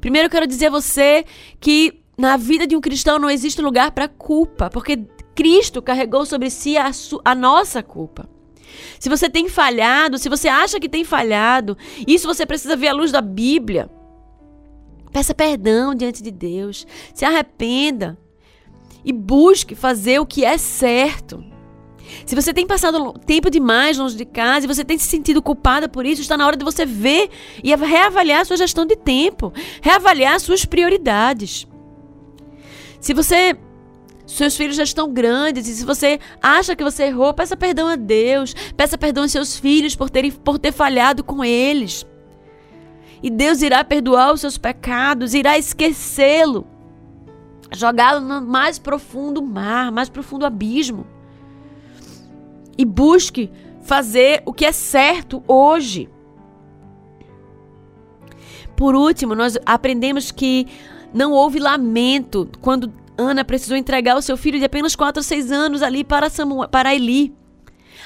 Primeiro 0.00 0.28
eu 0.28 0.30
quero 0.30 0.46
dizer 0.46 0.68
a 0.68 0.70
você 0.70 1.26
que 1.60 1.99
na 2.20 2.36
vida 2.36 2.66
de 2.66 2.76
um 2.76 2.80
cristão 2.80 3.18
não 3.18 3.30
existe 3.30 3.62
lugar 3.62 3.92
para 3.92 4.06
culpa, 4.06 4.68
porque 4.68 5.06
Cristo 5.34 5.80
carregou 5.80 6.26
sobre 6.26 6.50
si 6.50 6.76
a, 6.76 6.90
a 7.24 7.34
nossa 7.34 7.82
culpa. 7.82 8.28
Se 8.98 9.08
você 9.08 9.28
tem 9.28 9.48
falhado, 9.48 10.18
se 10.18 10.28
você 10.28 10.46
acha 10.46 10.78
que 10.78 10.88
tem 10.88 11.02
falhado, 11.02 11.76
isso 12.06 12.28
você 12.28 12.44
precisa 12.44 12.76
ver 12.76 12.88
à 12.88 12.92
luz 12.92 13.10
da 13.10 13.22
Bíblia. 13.22 13.90
Peça 15.10 15.34
perdão 15.34 15.94
diante 15.94 16.22
de 16.22 16.30
Deus. 16.30 16.86
Se 17.14 17.24
arrependa. 17.24 18.18
E 19.02 19.14
busque 19.14 19.74
fazer 19.74 20.20
o 20.20 20.26
que 20.26 20.44
é 20.44 20.58
certo. 20.58 21.42
Se 22.26 22.34
você 22.34 22.52
tem 22.52 22.66
passado 22.66 23.14
tempo 23.24 23.48
demais 23.48 23.96
longe 23.96 24.14
de 24.14 24.26
casa 24.26 24.66
e 24.66 24.68
você 24.68 24.84
tem 24.84 24.98
se 24.98 25.06
sentido 25.06 25.40
culpada 25.40 25.88
por 25.88 26.04
isso, 26.04 26.20
está 26.20 26.36
na 26.36 26.46
hora 26.46 26.56
de 26.56 26.64
você 26.64 26.84
ver 26.84 27.30
e 27.64 27.74
reavaliar 27.74 28.42
a 28.42 28.44
sua 28.44 28.58
gestão 28.58 28.84
de 28.84 28.96
tempo, 28.96 29.52
reavaliar 29.80 30.38
suas 30.38 30.66
prioridades. 30.66 31.66
Se 33.00 33.14
você 33.14 33.56
seus 34.26 34.56
filhos 34.56 34.76
já 34.76 34.84
estão 34.84 35.12
grandes 35.12 35.66
e 35.66 35.74
se 35.74 35.84
você 35.84 36.20
acha 36.40 36.76
que 36.76 36.84
você 36.84 37.04
errou, 37.04 37.34
peça 37.34 37.56
perdão 37.56 37.88
a 37.88 37.96
Deus, 37.96 38.54
peça 38.76 38.96
perdão 38.96 39.24
aos 39.24 39.32
seus 39.32 39.56
filhos 39.56 39.96
por 39.96 40.08
terem 40.08 40.30
por 40.30 40.58
ter 40.58 40.72
falhado 40.72 41.24
com 41.24 41.44
eles. 41.44 42.06
E 43.22 43.28
Deus 43.28 43.60
irá 43.60 43.82
perdoar 43.82 44.32
os 44.32 44.40
seus 44.40 44.56
pecados, 44.56 45.34
irá 45.34 45.58
esquecê-lo, 45.58 46.66
jogá-lo 47.72 48.20
no 48.20 48.40
mais 48.40 48.78
profundo 48.78 49.42
mar, 49.42 49.90
mais 49.90 50.08
profundo 50.08 50.46
abismo. 50.46 51.06
E 52.78 52.84
busque 52.84 53.50
fazer 53.82 54.42
o 54.46 54.52
que 54.52 54.64
é 54.64 54.72
certo 54.72 55.42
hoje. 55.46 56.08
Por 58.74 58.94
último, 58.94 59.34
nós 59.34 59.58
aprendemos 59.66 60.30
que 60.30 60.66
não 61.12 61.32
houve 61.32 61.58
lamento 61.58 62.48
quando 62.60 62.92
Ana 63.16 63.44
precisou 63.44 63.76
entregar 63.76 64.16
o 64.16 64.22
seu 64.22 64.36
filho 64.36 64.58
de 64.58 64.64
apenas 64.64 64.96
4 64.96 65.20
ou 65.20 65.24
6 65.24 65.52
anos 65.52 65.82
ali 65.82 66.02
para, 66.02 66.30
Samuel, 66.30 66.68
para 66.68 66.94
Eli. 66.94 67.34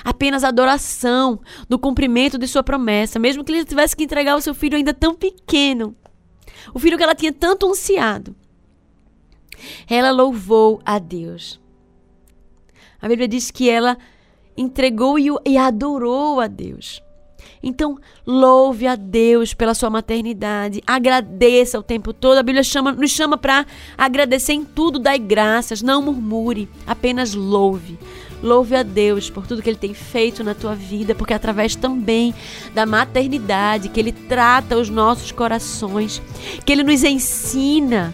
Apenas 0.02 0.42
adoração 0.42 1.40
no 1.68 1.78
cumprimento 1.78 2.36
de 2.36 2.48
sua 2.48 2.64
promessa, 2.64 3.18
mesmo 3.18 3.44
que 3.44 3.52
ele 3.52 3.64
tivesse 3.64 3.94
que 3.94 4.02
entregar 4.02 4.36
o 4.36 4.40
seu 4.40 4.54
filho 4.54 4.76
ainda 4.76 4.92
tão 4.92 5.14
pequeno. 5.14 5.94
O 6.74 6.78
filho 6.78 6.96
que 6.96 7.02
ela 7.02 7.14
tinha 7.14 7.32
tanto 7.32 7.70
ansiado. 7.70 8.34
Ela 9.88 10.10
louvou 10.10 10.80
a 10.84 10.98
Deus. 10.98 11.60
A 13.00 13.06
Bíblia 13.06 13.28
diz 13.28 13.50
que 13.50 13.70
ela 13.70 13.96
entregou 14.56 15.16
e 15.18 15.56
adorou 15.56 16.40
a 16.40 16.46
Deus. 16.46 17.03
Então, 17.62 17.98
louve 18.26 18.86
a 18.86 18.94
Deus 18.94 19.54
pela 19.54 19.74
sua 19.74 19.88
maternidade, 19.88 20.82
agradeça 20.86 21.78
o 21.78 21.82
tempo 21.82 22.12
todo. 22.12 22.38
A 22.38 22.42
Bíblia 22.42 22.62
chama, 22.62 22.92
nos 22.92 23.10
chama 23.10 23.38
para 23.38 23.64
agradecer 23.96 24.52
em 24.52 24.64
tudo, 24.64 24.98
dai 24.98 25.18
graças, 25.18 25.80
não 25.80 26.02
murmure, 26.02 26.68
apenas 26.86 27.34
louve. 27.34 27.98
Louve 28.42 28.76
a 28.76 28.82
Deus 28.82 29.30
por 29.30 29.46
tudo 29.46 29.62
que 29.62 29.70
Ele 29.70 29.78
tem 29.78 29.94
feito 29.94 30.44
na 30.44 30.54
tua 30.54 30.74
vida, 30.74 31.14
porque 31.14 31.32
é 31.32 31.36
através 31.36 31.74
também 31.74 32.34
da 32.74 32.84
maternidade 32.84 33.88
que 33.88 33.98
Ele 33.98 34.12
trata 34.12 34.76
os 34.76 34.90
nossos 34.90 35.32
corações, 35.32 36.20
que 36.62 36.70
Ele 36.70 36.82
nos 36.82 37.02
ensina. 37.02 38.12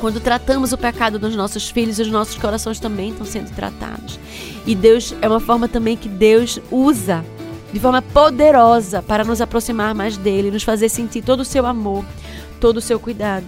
Quando 0.00 0.18
tratamos 0.18 0.72
o 0.72 0.78
pecado 0.78 1.18
dos 1.18 1.36
nossos 1.36 1.68
filhos, 1.68 1.98
os 1.98 2.08
nossos 2.08 2.38
corações 2.38 2.80
também 2.80 3.10
estão 3.10 3.26
sendo 3.26 3.54
tratados. 3.54 4.18
E 4.66 4.74
Deus 4.74 5.14
é 5.20 5.28
uma 5.28 5.40
forma 5.40 5.68
também 5.68 5.94
que 5.94 6.08
Deus 6.08 6.58
usa 6.70 7.22
de 7.72 7.80
forma 7.80 8.02
poderosa 8.02 9.02
para 9.02 9.24
nos 9.24 9.40
aproximar 9.40 9.94
mais 9.94 10.16
dele, 10.16 10.50
nos 10.50 10.62
fazer 10.62 10.88
sentir 10.88 11.22
todo 11.22 11.40
o 11.40 11.44
seu 11.44 11.66
amor, 11.66 12.04
todo 12.60 12.78
o 12.78 12.80
seu 12.80 12.98
cuidado, 12.98 13.46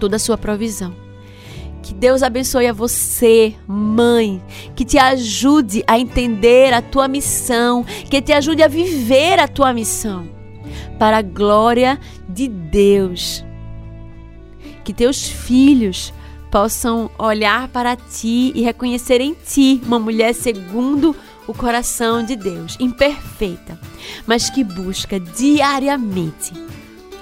toda 0.00 0.16
a 0.16 0.18
sua 0.18 0.36
provisão. 0.36 0.94
Que 1.82 1.94
Deus 1.94 2.22
abençoe 2.22 2.66
a 2.66 2.72
você, 2.72 3.54
mãe, 3.66 4.42
que 4.74 4.84
te 4.84 4.98
ajude 4.98 5.84
a 5.86 5.96
entender 5.96 6.74
a 6.74 6.82
tua 6.82 7.06
missão, 7.06 7.84
que 7.84 8.20
te 8.20 8.32
ajude 8.32 8.60
a 8.62 8.68
viver 8.68 9.38
a 9.38 9.46
tua 9.46 9.72
missão, 9.72 10.28
para 10.98 11.18
a 11.18 11.22
glória 11.22 12.00
de 12.28 12.48
Deus. 12.48 13.44
Que 14.84 14.92
teus 14.92 15.28
filhos 15.28 16.12
possam 16.50 17.08
olhar 17.18 17.68
para 17.68 17.94
ti 17.94 18.50
e 18.54 18.62
reconhecer 18.62 19.20
em 19.20 19.34
ti 19.34 19.80
uma 19.86 19.98
mulher 19.98 20.34
segundo 20.34 21.14
o 21.46 21.54
coração 21.54 22.24
de 22.24 22.36
Deus, 22.36 22.76
imperfeita, 22.80 23.78
mas 24.26 24.50
que 24.50 24.64
busca 24.64 25.18
diariamente 25.18 26.52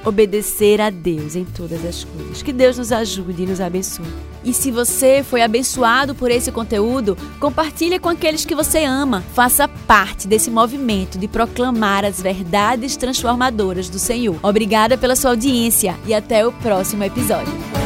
obedecer 0.04 0.80
a 0.80 0.90
Deus 0.90 1.34
em 1.34 1.44
todas 1.44 1.84
as 1.84 2.04
coisas. 2.04 2.42
Que 2.42 2.52
Deus 2.52 2.78
nos 2.78 2.92
ajude 2.92 3.42
e 3.42 3.46
nos 3.46 3.60
abençoe. 3.60 4.06
E 4.44 4.52
se 4.52 4.70
você 4.70 5.24
foi 5.28 5.42
abençoado 5.42 6.14
por 6.14 6.30
esse 6.30 6.52
conteúdo, 6.52 7.16
compartilhe 7.40 7.98
com 7.98 8.10
aqueles 8.10 8.44
que 8.44 8.54
você 8.54 8.84
ama. 8.84 9.24
Faça 9.34 9.66
parte 9.66 10.28
desse 10.28 10.50
movimento 10.50 11.18
de 11.18 11.26
proclamar 11.26 12.04
as 12.04 12.20
verdades 12.20 12.96
transformadoras 12.96 13.88
do 13.88 13.98
Senhor. 13.98 14.38
Obrigada 14.42 14.98
pela 14.98 15.16
sua 15.16 15.30
audiência 15.30 15.96
e 16.06 16.12
até 16.12 16.46
o 16.46 16.52
próximo 16.52 17.02
episódio. 17.02 17.83